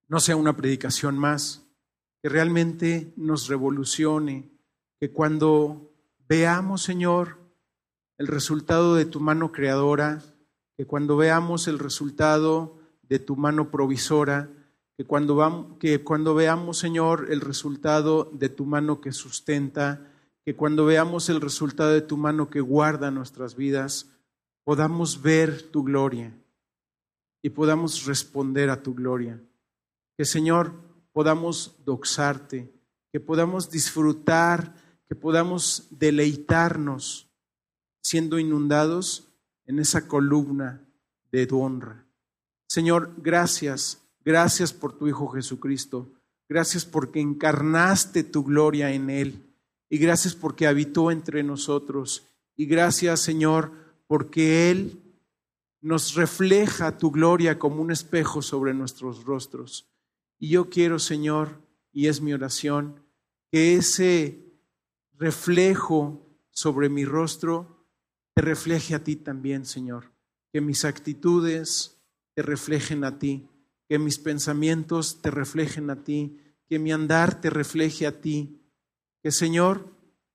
no 0.07 0.19
sea 0.19 0.35
una 0.35 0.55
predicación 0.55 1.17
más, 1.17 1.67
que 2.21 2.29
realmente 2.29 3.13
nos 3.15 3.47
revolucione, 3.47 4.49
que 4.99 5.11
cuando 5.11 5.91
veamos, 6.27 6.83
Señor, 6.83 7.37
el 8.17 8.27
resultado 8.27 8.95
de 8.95 9.05
tu 9.05 9.19
mano 9.19 9.51
creadora, 9.51 10.23
que 10.77 10.85
cuando 10.85 11.17
veamos 11.17 11.67
el 11.67 11.79
resultado 11.79 12.79
de 13.09 13.19
tu 13.19 13.35
mano 13.35 13.71
provisora, 13.71 14.49
que 14.97 15.05
cuando, 15.05 15.77
cuando 16.03 16.35
veamos, 16.35 16.77
Señor, 16.77 17.27
el 17.29 17.41
resultado 17.41 18.29
de 18.33 18.49
tu 18.49 18.65
mano 18.65 19.01
que 19.01 19.11
sustenta, 19.11 20.11
que 20.45 20.55
cuando 20.55 20.85
veamos 20.85 21.29
el 21.29 21.41
resultado 21.41 21.91
de 21.91 22.01
tu 22.01 22.17
mano 22.17 22.49
que 22.49 22.61
guarda 22.61 23.11
nuestras 23.11 23.55
vidas, 23.55 24.11
podamos 24.63 25.21
ver 25.21 25.63
tu 25.63 25.83
gloria 25.83 26.33
y 27.41 27.49
podamos 27.49 28.05
responder 28.05 28.69
a 28.69 28.81
tu 28.81 28.93
gloria. 28.93 29.41
Que, 30.17 30.23
Señor, 30.23 30.73
podamos 31.11 31.75
doxarte, 31.83 32.71
que 33.11 33.19
podamos 33.19 33.69
disfrutar, 33.69 34.75
que 35.07 35.15
podamos 35.15 35.87
deleitarnos 35.91 37.29
siendo 38.01 38.39
inundados 38.39 39.29
en 39.65 39.79
esa 39.79 40.07
columna 40.07 40.87
de 41.31 41.47
tu 41.47 41.59
honra. 41.59 42.04
Señor, 42.67 43.13
gracias 43.17 44.05
Gracias 44.25 44.73
por 44.73 44.97
tu 44.97 45.07
Hijo 45.07 45.27
Jesucristo. 45.27 46.11
Gracias 46.49 46.83
porque 46.83 47.21
encarnaste 47.21 48.23
tu 48.23 48.43
gloria 48.43 48.91
en 48.91 49.11
Él. 49.11 49.43
Y 49.87 49.99
gracias 49.99 50.33
porque 50.33 50.65
habitó 50.65 51.11
entre 51.11 51.43
nosotros. 51.43 52.27
Y 52.55 52.65
gracias, 52.65 53.21
Señor, 53.21 53.71
porque 54.07 54.71
Él 54.71 54.99
nos 55.79 56.15
refleja 56.15 56.97
tu 56.97 57.11
gloria 57.11 57.59
como 57.59 57.83
un 57.83 57.91
espejo 57.91 58.41
sobre 58.41 58.73
nuestros 58.73 59.25
rostros. 59.25 59.87
Y 60.39 60.49
yo 60.49 60.71
quiero, 60.71 60.97
Señor, 60.97 61.61
y 61.91 62.07
es 62.07 62.19
mi 62.19 62.33
oración, 62.33 62.99
que 63.51 63.75
ese 63.75 64.39
reflejo 65.13 66.19
sobre 66.49 66.89
mi 66.89 67.05
rostro 67.05 67.85
te 68.33 68.41
refleje 68.41 68.95
a 68.95 69.03
ti 69.03 69.15
también, 69.15 69.67
Señor. 69.67 70.11
Que 70.51 70.61
mis 70.61 70.83
actitudes 70.83 71.94
te 72.35 72.43
reflejen 72.43 73.03
a 73.03 73.17
ti 73.17 73.47
que 73.87 73.99
mis 73.99 74.19
pensamientos 74.19 75.21
te 75.21 75.31
reflejen 75.31 75.89
a 75.89 76.03
ti, 76.03 76.37
que 76.67 76.79
mi 76.79 76.91
andar 76.91 77.39
te 77.39 77.49
refleje 77.49 78.07
a 78.07 78.19
ti, 78.19 78.61
que 79.21 79.31
Señor, 79.31 79.87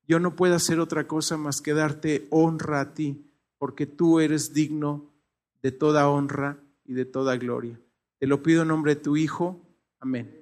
yo 0.06 0.20
no 0.20 0.36
pueda 0.36 0.56
hacer 0.56 0.80
otra 0.80 1.06
cosa 1.06 1.36
más 1.36 1.60
que 1.60 1.74
darte 1.74 2.26
honra 2.30 2.80
a 2.80 2.94
ti, 2.94 3.26
porque 3.58 3.86
tú 3.86 4.20
eres 4.20 4.54
digno 4.54 5.12
de 5.62 5.72
toda 5.72 6.08
honra 6.08 6.58
y 6.84 6.94
de 6.94 7.04
toda 7.04 7.36
gloria. 7.36 7.80
Te 8.18 8.26
lo 8.26 8.42
pido 8.42 8.62
en 8.62 8.68
nombre 8.68 8.94
de 8.94 9.00
tu 9.00 9.16
Hijo. 9.16 9.60
Amén. 9.98 10.39